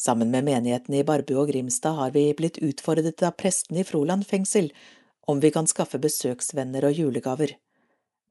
[0.00, 4.26] Sammen med menighetene i Barbu og Grimstad har vi blitt utfordret av prestene i Froland
[4.28, 4.68] fengsel
[5.26, 7.56] om vi kan skaffe besøksvenner og julegaver.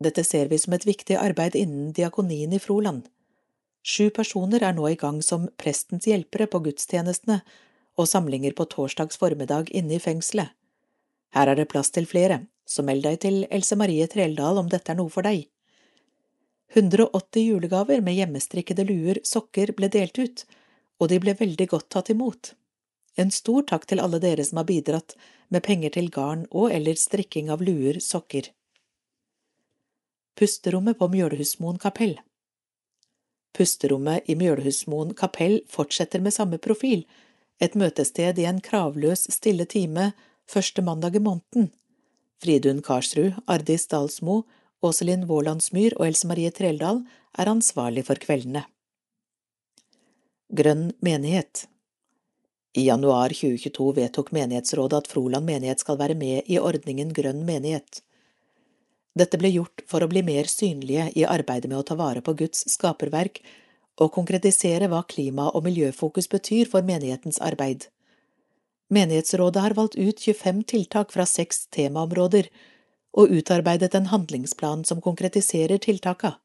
[0.03, 3.05] Dette ser vi som et viktig arbeid innen diakonien i Froland.
[3.85, 7.41] Sju personer er nå i gang som prestens hjelpere på gudstjenestene
[7.95, 10.51] og samlinger på torsdags formiddag inne i fengselet.
[11.35, 14.91] Her er det plass til flere, så meld deg til Else Marie Treldal om dette
[14.91, 15.45] er noe for deg.
[16.73, 20.45] 180 julegaver med hjemmestrikkede luer, sokker ble delt ut,
[20.99, 22.55] og de ble veldig godt tatt imot.
[23.15, 25.15] En stor takk til alle dere som har bidratt
[25.53, 28.49] med penger til garn og eller strikking av luer, sokker.
[30.35, 32.17] Pusterommet på Mjølhusmoen kapell
[33.55, 37.05] Pusterommet i Mjølhusmoen kapell fortsetter med samme profil,
[37.63, 40.09] et møtested i en kravløs, stille time
[40.51, 41.69] første mandag i måneden.
[42.43, 44.41] Fridun Karsrud, Ardis Dalsmo,
[44.83, 47.05] Åselin Vålandsmyr og Else Marie Treldal
[47.39, 48.65] er ansvarlig for kveldene.
[50.51, 51.63] Grønn menighet
[52.75, 58.01] I januar 2022 vedtok menighetsrådet at Froland menighet skal være med i ordningen Grønn menighet.
[59.15, 62.35] Dette ble gjort for å bli mer synlige i arbeidet med å ta vare på
[62.35, 63.39] Guds skaperverk
[64.03, 67.87] og konkretisere hva klima- og miljøfokus betyr for menighetens arbeid.
[68.91, 72.51] Menighetsrådet har valgt ut 25 tiltak fra seks temaområder
[73.15, 76.35] og utarbeidet en handlingsplan som konkretiserer tiltaka.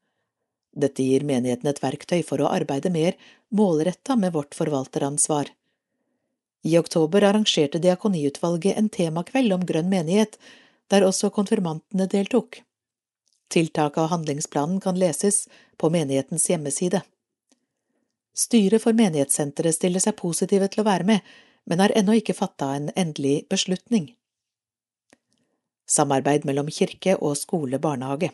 [0.70, 3.18] Dette gir menigheten et verktøy for å arbeide mer
[3.50, 5.50] målretta med vårt forvalteransvar.
[6.62, 10.36] I oktober arrangerte Diakoniutvalget en temakveld om grønn menighet,
[10.90, 12.60] der også konfirmantene deltok.
[13.50, 15.46] Tiltaket og handlingsplanen kan leses
[15.80, 17.02] på menighetens hjemmeside.
[18.36, 21.20] Styret for menighetssenteret stiller seg positive til å være med,
[21.66, 24.12] men har ennå ikke fatta en endelig beslutning.
[25.90, 28.30] Samarbeid mellom kirke og skole-barnehage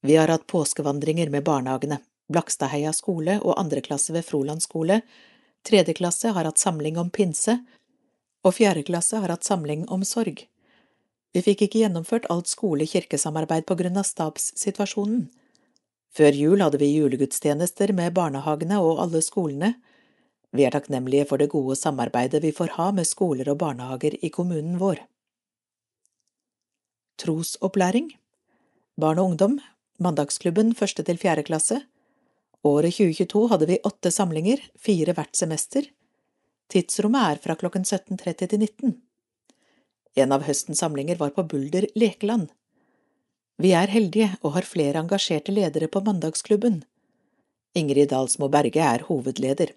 [0.00, 2.00] Vi har hatt påskevandringer med barnehagene,
[2.32, 5.00] Blakstadheia skole og andre klasse ved Froland skole,
[5.66, 7.58] tredje klasse har hatt samling om pinse,
[8.44, 10.46] og fjerde klasse har hatt samling om sorg.
[11.30, 15.28] Vi fikk ikke gjennomført alt skole-kirkesamarbeid på grunn av stabssituasjonen.
[16.10, 19.76] Før jul hadde vi julegudstjenester med barnehagene og alle skolene.
[20.50, 24.32] Vi er takknemlige for det gode samarbeidet vi får ha med skoler og barnehager i
[24.34, 25.04] kommunen vår.
[27.20, 28.10] Trosopplæring
[28.98, 29.60] Barn og ungdom
[30.00, 31.82] Mandagsklubben første til fjerde klasse
[32.62, 35.86] Året 2022 hadde vi åtte samlinger, fire hvert semester.
[36.68, 38.96] Tidsrommet er fra klokken 17.30 til 19.
[40.20, 42.50] En av høstens samlinger var på Bulder lekeland.
[43.60, 46.82] Vi er heldige og har flere engasjerte ledere på Mandagsklubben.
[47.76, 49.72] Ingrid Dalsmo Berge er hovedleder.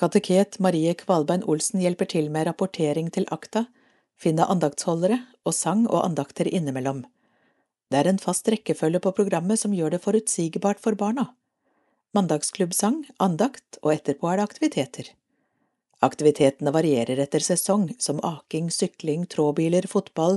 [0.00, 3.66] Kateket Marie Kvalbein Olsen hjelper til med rapportering til akta,
[4.16, 7.04] finne andaktsholdere og sang og andakter innimellom.
[7.92, 11.28] Det er en fast rekkefølge på programmet som gjør det forutsigbart for barna.
[12.12, 15.06] Mandagsklubbsang, andakt og etterpå er det aktiviteter.
[16.04, 20.36] Aktivitetene varierer etter sesong, som aking, sykling, tråbiler, fotball,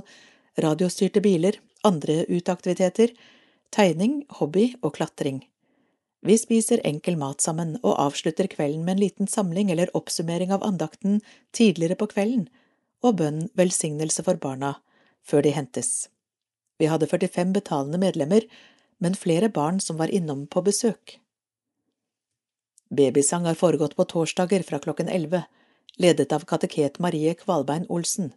[0.61, 3.11] radiostyrte biler, andre uteaktiviteter,
[3.75, 5.41] tegning, hobby og klatring.
[6.25, 10.63] Vi spiser enkel mat sammen og avslutter kvelden med en liten samling eller oppsummering av
[10.63, 11.19] andakten
[11.53, 12.47] tidligere på kvelden
[13.03, 14.77] og bønn velsignelse for barna
[15.27, 16.07] før de hentes.
[16.79, 18.47] Vi hadde 45 betalende medlemmer,
[19.03, 21.19] men flere barn som var innom på besøk.
[22.89, 25.43] Babysang har foregått på torsdager fra klokken elleve,
[25.97, 28.33] ledet av kateket Marie Kvalbein Olsen.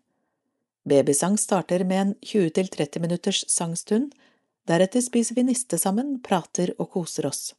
[0.85, 4.15] Babysang starter med en 20–30 minutters sangstund,
[4.67, 7.55] deretter spiser vi niste sammen, prater og koser oss.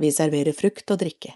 [0.00, 1.34] Vi serverer frukt og drikke.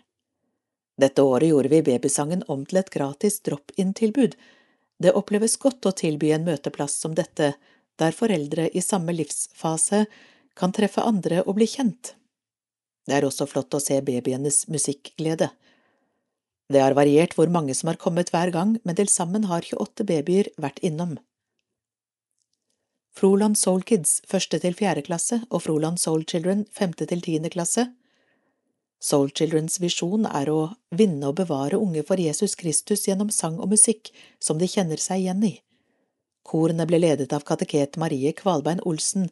[0.96, 4.36] Dette året gjorde vi babysangen om til et gratis drop-in-tilbud.
[5.02, 7.54] Det oppleves godt å tilby en møteplass som dette,
[7.98, 10.04] der foreldre i samme livsfase
[10.56, 12.14] kan treffe andre og bli kjent.
[13.05, 15.50] Det er også flott å se babyenes musikkglede.
[16.72, 20.07] Det har variert hvor mange som har kommet hver gang, men til sammen har 28
[20.09, 21.18] babyer vært innom.
[23.14, 27.86] Froland Soul Kids første til fjerde klasse og Froland Soul Children femte til tiende klasse.
[29.05, 33.70] Soul Childrens visjon er å vinne og bevare unge for Jesus Kristus gjennom sang og
[33.70, 34.11] musikk
[34.42, 35.52] som de kjenner seg igjen i.
[36.44, 39.28] Korene ble ledet av kateket Marie Kvalbein Olsen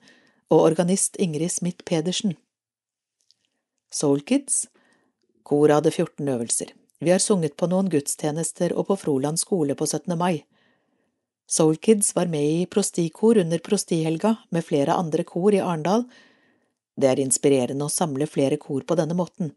[0.52, 2.36] og organist Ingrid Smith Pedersen.
[3.92, 4.68] Soul Kids.
[5.42, 6.72] Koret hadde 14 øvelser.
[6.98, 10.16] Vi har sunget på noen gudstjenester og på Froland skole på 17.
[10.16, 10.44] mai.
[11.46, 16.06] Soul Kids var med i prostikor under prostihelga med flere andre kor i Arendal.
[16.96, 19.52] Det er inspirerende å samle flere kor på denne måten.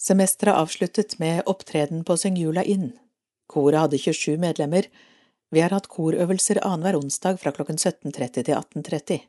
[0.00, 2.94] Semesteret avsluttet med opptreden på Syng-jula inn.
[3.46, 4.88] Koret hadde 27 medlemmer.
[5.52, 9.26] Vi har hatt korøvelser annenhver onsdag fra klokken 17.30 til 18.30.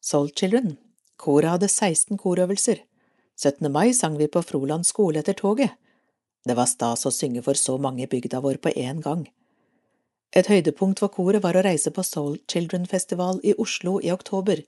[0.00, 0.78] Soul Children
[1.20, 2.78] Koret hadde 16 korøvelser.
[3.36, 3.68] 17.
[3.72, 5.74] mai sang vi på Froland skole etter toget.
[6.48, 9.26] Det var stas å synge for så mange i bygda vår på én gang.
[10.32, 14.62] Et høydepunkt for koret var å reise på Soul Children Festival i Oslo i oktober.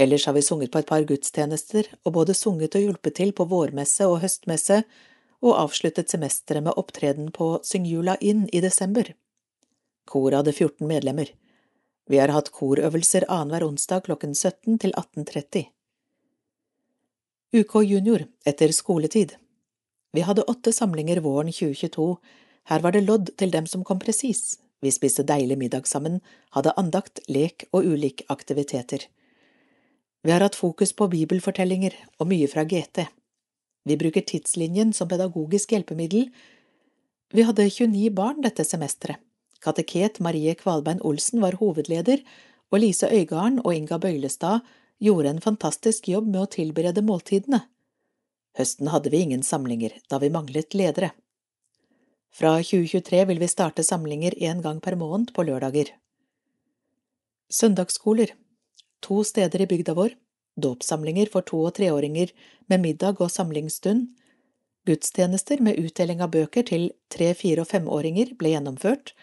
[0.00, 3.44] Ellers har vi sunget på et par gudstjenester og både sunget og hjulpet til på
[3.50, 4.84] vårmesse og høstmesse,
[5.40, 9.12] og avsluttet semesteret med opptreden på Syngjula inn i desember.
[10.08, 11.32] Koret hadde 14 medlemmer.
[12.10, 15.68] Vi har hatt korøvelser annenhver onsdag klokken 17 til 18.30.
[17.54, 19.36] UK Junior etter skoletid
[20.14, 22.16] Vi hadde åtte samlinger våren 2022.
[22.66, 24.58] Her var det lodd til dem som kom presis.
[24.82, 26.18] Vi spiste deilig middag sammen,
[26.50, 29.06] hadde andakt, lek og ulike aktiviteter.
[30.26, 33.06] Vi har hatt fokus på bibelfortellinger og mye fra GT.
[33.86, 36.26] Vi bruker tidslinjen som pedagogisk hjelpemiddel.
[37.30, 39.22] Vi hadde 29 barn dette semesteret.
[39.60, 42.22] Kateket Marie Kvalbein Olsen var hovedleder,
[42.70, 44.60] og Lise Øygarden og Inga Bøylestad
[45.00, 47.64] gjorde en fantastisk jobb med å tilberede måltidene.
[48.58, 51.12] Høsten hadde vi ingen samlinger, da vi manglet ledere.
[52.30, 55.92] Fra 2023 vil vi starte samlinger én gang per måned på lørdager.
[57.50, 58.36] Søndagsskoler
[59.02, 60.16] To steder i bygda vår.
[60.60, 62.32] dåpssamlinger for to- og treåringer
[62.68, 64.08] med middag og samlingsstund,
[64.84, 69.14] gudstjenester med utdeling av bøker til tre-, fire- og femåringer ble gjennomført,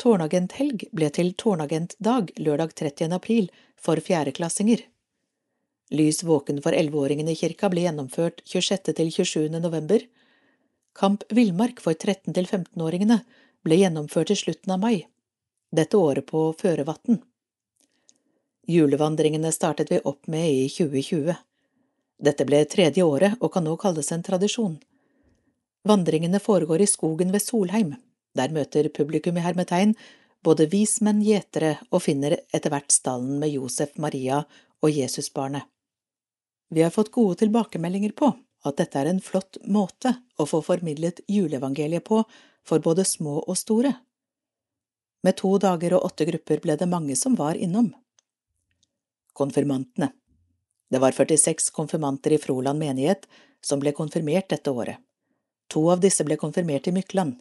[0.00, 3.12] tårnagenthelg ble til tårnagentdag lørdag 30.
[3.12, 4.86] april for fjerdeklassinger.
[5.90, 8.94] Lys våken for elleveåringene i kirka ble gjennomført 26.
[8.96, 9.60] til 27.
[9.60, 10.04] november.
[10.96, 13.20] Kamp villmark for 13- til 15-åringene
[13.66, 15.06] ble gjennomført i slutten av mai,
[15.70, 17.20] dette året på Førevatn.
[18.70, 21.34] Julevandringene startet vi opp med i 2020.
[22.20, 24.78] Dette ble tredje året og kan nå kalles en tradisjon.
[25.88, 27.96] Vandringene foregår i skogen ved Solheim.
[28.38, 29.94] Der møter publikum i hermetegn
[30.44, 34.44] både vismenn, gjetere og finner etter hvert stallen med Josef, Maria
[34.80, 35.66] og Jesusbarnet.
[36.70, 38.30] Vi har fått gode tilbakemeldinger på
[38.64, 42.22] at dette er en flott måte å få formidlet juleevangeliet på
[42.66, 43.92] for både små og store.
[45.26, 47.90] Med to dager og åtte grupper ble det mange som var innom.
[49.36, 50.12] Konfirmantene
[50.90, 53.26] Det var 46 konfirmanter i Froland menighet
[53.62, 54.96] som ble konfirmert dette året.
[55.70, 57.36] To av disse ble konfirmert i Mykland.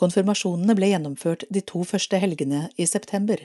[0.00, 3.42] Konfirmasjonene ble gjennomført de to første helgene i september.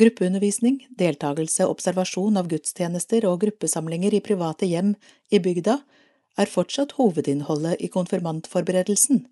[0.00, 4.96] Gruppeundervisning, deltakelse, observasjon av gudstjenester og gruppesamlinger i private hjem
[5.30, 5.78] i bygda
[6.42, 9.22] er fortsatt hovedinnholdet i konfirmantforberedelsen.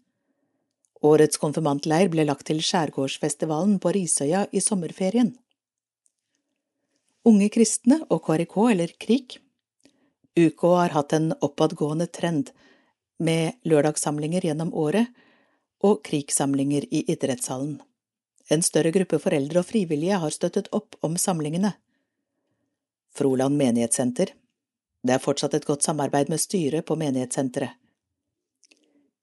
[1.03, 5.33] Årets konfirmantleir ble lagt til Skjærgårdsfestivalen på Risøya i sommerferien.
[7.27, 9.41] Unge kristne og KRK, eller KRIK.
[10.39, 12.55] UK har hatt en oppadgående trend
[13.19, 15.11] med lørdagssamlinger gjennom året
[15.83, 17.81] og KRIK-samlinger i idrettshallen.
[18.51, 21.75] En større gruppe foreldre og frivillige har støttet opp om samlingene.
[23.15, 24.33] Froland menighetssenter
[25.03, 27.75] Det er fortsatt et godt samarbeid med styret på menighetssenteret.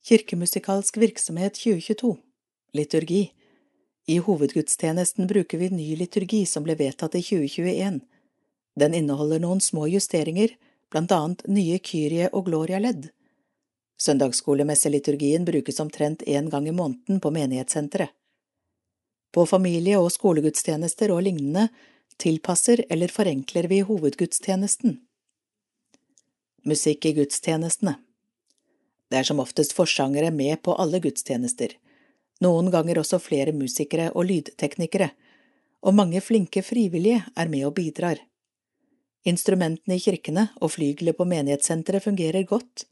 [0.06, 2.16] Kirkemusikalsk virksomhet 2022
[2.74, 3.32] Liturgi
[4.08, 8.00] I hovedgudstjenesten bruker vi ny liturgi som ble vedtatt i 2021.
[8.80, 10.56] Den inneholder noen små justeringer,
[10.90, 13.10] blant annet nye Kyrie og Gloria-ledd.
[14.00, 18.10] Søndagsskolemesseliturgien brukes omtrent én gang i måneden på menighetssenteret.
[19.32, 21.68] På familie- og skolegudstjenester og lignende
[22.18, 24.98] tilpasser eller forenkler vi hovedgudstjenesten.
[26.66, 27.96] Musikk i gudstjenestene
[29.10, 31.72] Det er som oftest forsangere med på alle gudstjenester,
[32.42, 35.10] noen ganger også flere musikere og lydteknikere,
[35.82, 38.20] og mange flinke frivillige er med og bidrar.
[39.28, 42.86] Instrumentene i kirkene og flygelet på menighetssenteret fungerer godt.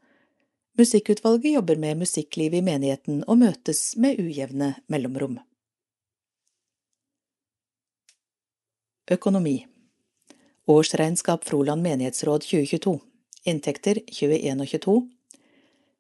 [0.78, 5.40] Musikkutvalget jobber med musikklivet i menigheten og møtes med ujevne mellomrom.
[9.10, 9.56] Økonomi.
[10.70, 12.94] Årsregnskap Froland menighetsråd 2022
[13.50, 14.96] Inntekter 21 og 22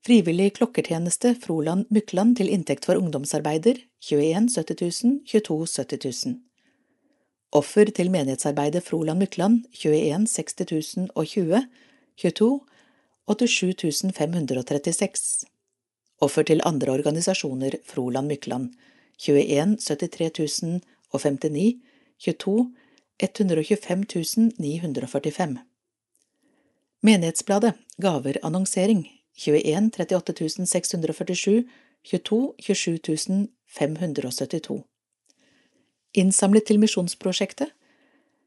[0.05, 6.37] Frivillig klokkertjeneste Froland Mykland til inntekt for ungdomsarbeider 21 70 000 22 70 000
[7.57, 11.65] Offer til menighetsarbeidet Froland Mykland 21 60 000 og 20
[12.21, 12.59] 22
[13.27, 15.45] 87 536
[16.23, 18.69] Offer til andre organisasjoner Froland Mykland.
[19.19, 20.61] 21 73
[21.11, 21.73] 059
[22.23, 22.71] 22
[23.19, 25.57] 125 945
[27.03, 29.03] Menighetsbladet Gaver annonsering.
[29.35, 31.63] 21 38 647
[32.03, 34.83] 22 27 572
[36.13, 37.75] Innsamlet til Misjonsprosjektet.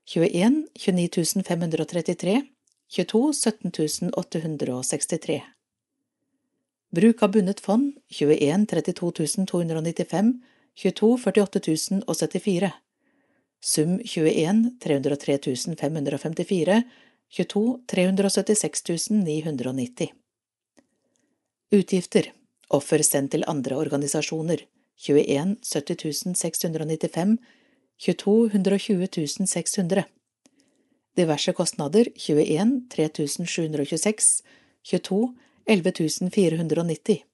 [0.06, 2.42] 21 29 533
[2.90, 5.42] 22 17 863
[6.90, 9.10] Bruk av bundet fond 21 32
[9.46, 10.32] 295
[10.74, 11.60] 22 48
[12.06, 12.72] 074
[13.60, 15.38] Sum 21 303
[15.76, 16.82] 554
[17.28, 20.12] 22 376 990
[21.70, 22.32] Utgifter.
[22.74, 24.64] Offer sendt til andre organisasjoner.
[24.98, 27.36] 21 70 695
[28.02, 30.04] 22 120 600
[31.20, 32.08] Diverse kostnader.
[32.14, 34.42] 21 3726
[34.82, 35.34] 22
[35.66, 37.24] 11 490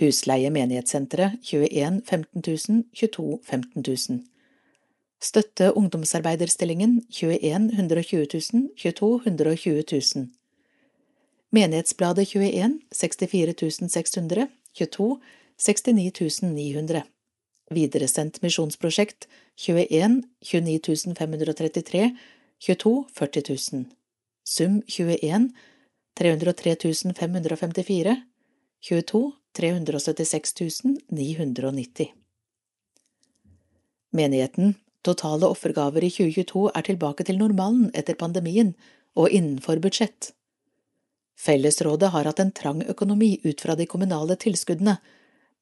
[0.00, 1.32] Husleie menighetssenteret.
[1.42, 4.24] 21 15000 22 15000
[5.22, 7.00] Støtte ungdomsarbeiderstillingen.
[7.10, 9.82] 21 120 000 22 120
[10.14, 10.28] 000
[11.50, 15.20] Menighetsbladet 21 64 600 22
[15.56, 17.02] 69 900
[17.70, 19.26] Videresendt misjonsprosjekt.
[19.56, 22.10] 21 29 533
[22.66, 23.42] 22 40
[23.72, 23.84] 000
[24.44, 25.50] Sum 21
[26.18, 26.76] 303
[27.14, 28.22] 554
[28.80, 32.08] 22 376 990
[34.10, 38.74] Menigheten Totale offergaver i 2022 er tilbake til normalen etter pandemien
[39.14, 40.32] og innenfor budsjett.
[41.38, 44.96] Fellesrådet har hatt en trang økonomi ut fra de kommunale tilskuddene,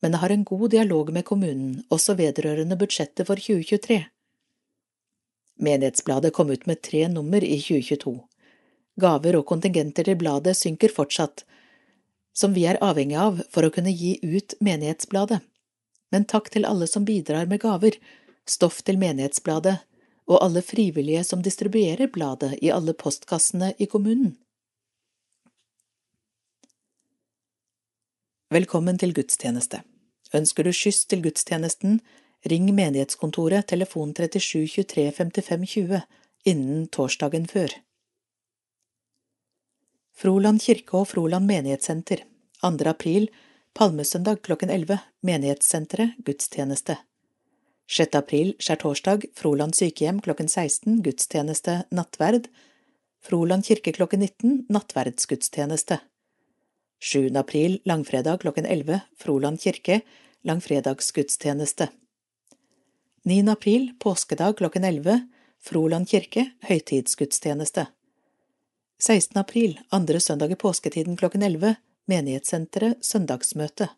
[0.00, 4.00] men har en god dialog med kommunen også vedrørende budsjettet for 2023.
[5.56, 8.18] Menighetsbladet kom ut med tre nummer i 2022.
[9.00, 11.44] Gaver og kontingenter til bladet synker fortsatt,
[12.34, 15.40] som vi er avhengig av for å kunne gi ut Menighetsbladet.
[16.10, 17.98] Men takk til alle som bidrar med gaver,
[18.46, 19.78] stoff til Menighetsbladet,
[20.30, 24.36] og alle frivillige som distribuerer bladet i alle postkassene i kommunen.
[28.54, 29.82] Velkommen til gudstjeneste.
[30.34, 31.98] Ønsker du skyss til gudstjenesten,
[32.44, 36.02] ring menighetskontoret telefon 37 23 55 20
[36.44, 37.72] innen torsdagen før.
[40.14, 42.22] Froland kirke og Froland menighetssenter
[42.62, 42.76] 2.
[42.86, 43.30] april
[43.74, 46.98] Palmesøndag klokken 11 Menighetssenteret gudstjeneste
[47.90, 48.14] 6.
[48.14, 52.46] april skjærtorsdag Froland sykehjem klokken 16 gudstjeneste nattverd
[53.24, 55.98] Froland kirke klokken 19 nattverdsgudstjeneste
[57.00, 57.34] 7.
[57.40, 60.00] april langfredag klokken 11 Froland kirke
[60.44, 61.90] langfredagsgudstjeneste
[63.26, 63.48] 9.
[63.48, 65.28] april påskedag klokken 11
[65.62, 67.86] Froland kirke høytidsgudstjeneste
[69.00, 69.38] 16.
[69.40, 73.88] april, andre søndag i påsketiden klokken 11, Menighetssenteret søndagsmøte.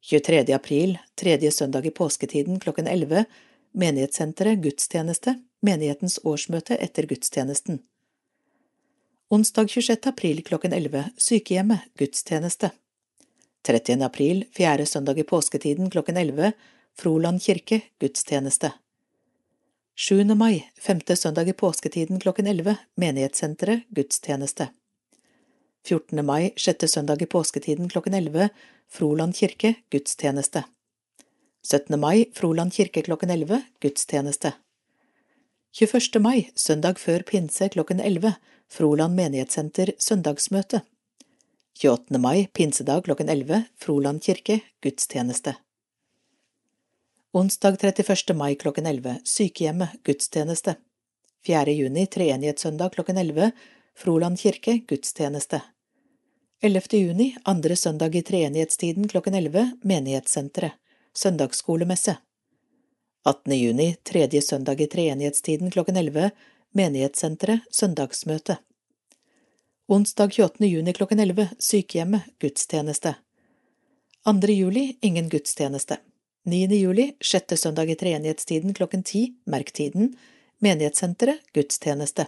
[0.00, 0.54] 23.
[0.54, 3.26] april, tredje søndag i påsketiden klokken 11,
[3.72, 7.82] Menighetssenteret gudstjeneste, menighetens årsmøte etter gudstjenesten.
[9.28, 10.00] Onsdag 26.
[10.14, 12.72] april klokken 11, sykehjemmet gudstjeneste.
[13.68, 14.00] 30.
[14.00, 16.54] april, fjerde søndag i påsketiden klokken 11,
[17.00, 18.72] Froland kirke gudstjeneste.
[19.96, 20.24] 7.
[20.34, 24.66] mai, femte søndag i påsketiden klokken 11, Menighetssenteret, gudstjeneste.
[25.88, 26.20] 14.
[26.26, 28.50] mai, sjette søndag i påsketiden klokken 11,
[28.88, 30.64] Froland kirke, gudstjeneste.
[31.64, 31.96] 17.
[32.00, 34.52] mai, Froland kirke klokken 11, gudstjeneste.
[35.72, 36.20] 21.
[36.20, 38.34] mai, søndag før pinse klokken 11,
[38.68, 40.84] Froland menighetssenter, søndagsmøte.
[41.80, 42.20] 28.
[42.20, 45.56] mai, pinsedag klokken 11, Froland kirke, gudstjeneste.
[47.32, 48.34] Onsdag 31.
[48.34, 50.74] mai klokken 11, sykehjemmet, gudstjeneste.
[51.46, 51.70] 4.
[51.72, 53.50] juni, treenighetssøndag klokken 11,
[53.96, 55.60] Froland kirke, gudstjeneste.
[56.60, 56.82] 11.
[56.90, 60.72] juni, andre søndag i treenighetstiden klokken 11, menighetssenteret,
[61.14, 62.16] søndagsskolemesse.
[63.24, 63.58] 18.
[63.60, 66.30] juni, tredje søndag i treenighetstiden klokken 11,
[66.74, 68.58] menighetssenteret, søndagsmøte.
[69.86, 70.66] Onsdag 28.
[70.66, 73.14] juni klokken 11, sykehjemmet, gudstjeneste.
[74.26, 74.52] 2.
[74.52, 76.02] juli, ingen gudstjeneste.
[76.44, 76.72] 9.
[76.72, 80.14] juli, sjette søndag i treenighetstiden klokken ti, merk tiden,
[80.58, 82.26] Menighetssenteret, gudstjeneste.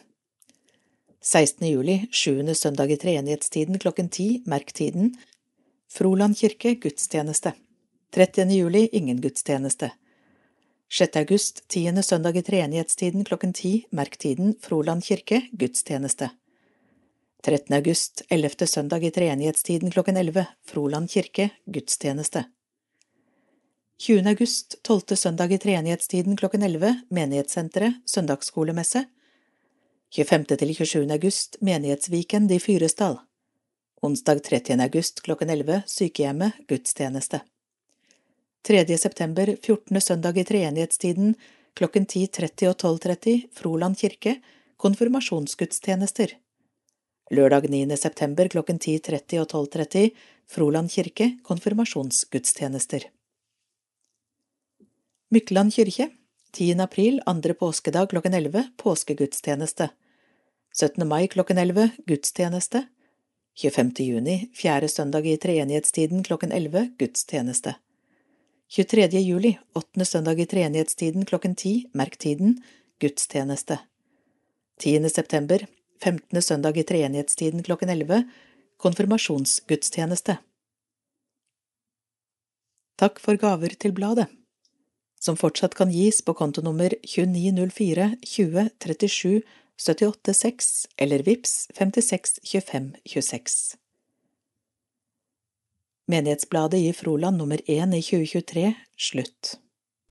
[1.21, 1.69] 16.
[1.69, 5.15] juli, sjuende søndag i treenighetstiden klokken ti, merk tiden,
[5.89, 7.55] Froland kirke, gudstjeneste.
[8.13, 8.53] 30.
[8.53, 9.91] juli, ingen gudstjeneste.
[10.93, 11.17] 6.
[11.17, 16.31] august, tiende søndag i treenighetstiden klokken ti, merk tiden, Froland kirke, gudstjeneste.
[17.45, 17.77] 13.
[17.81, 22.51] august, ellevte søndag i treenighetstiden klokken elleve, Froland kirke, gudstjeneste.
[23.99, 24.29] 20.
[24.29, 29.05] august, tolvte søndag i treenighetstiden klokken 11, Menighetssenteret, søndagsskolemesse.
[30.17, 30.57] 25.
[30.57, 31.13] til 27.
[31.13, 33.21] august, Menighetsviken i Fyresdal.
[34.03, 34.81] Onsdag 30.
[34.83, 37.41] august klokken 11, Sykehjemmet, gudstjeneste.
[38.67, 38.99] 3.
[38.99, 40.01] september, 14.
[40.01, 41.35] søndag i treenighetstiden,
[41.75, 44.41] klokken 10.30 og 12.30, Froland kirke,
[44.77, 46.37] konfirmasjonsgudstjenester.
[47.31, 47.97] Lørdag 9.
[47.97, 50.11] september klokken 10.30 og 12.30,
[50.51, 53.07] Froland kirke, konfirmasjonsgudstjenester.
[55.33, 56.11] Mykland kirke
[56.51, 56.81] 10.
[56.81, 59.89] april, andre påskedag klokken 11, påskegudstjeneste
[60.81, 61.09] 17.
[61.09, 62.83] mai klokken 11, gudstjeneste
[63.57, 63.93] 25.
[64.05, 67.75] juni, fjerde søndag i treenighetstiden klokken 11, gudstjeneste
[68.69, 69.07] 23.
[69.21, 72.59] juli, åttende søndag i treenighetstiden klokken 10, merk tiden,
[73.01, 73.79] gudstjeneste
[74.81, 75.09] 10.
[75.09, 75.65] september,
[76.03, 78.29] femtende søndag i treenighetstiden klokken 11,
[78.77, 80.37] konfirmasjonsgudstjeneste
[83.01, 84.29] Takk for gaver til bladet
[85.23, 89.43] som fortsatt kan gis på kontonummer 2904 20 37
[89.79, 93.77] 78 6 eller VIPS 56 25 26.
[96.11, 99.59] Menighetsbladet i Froland nummer 1 i 2023 slutt.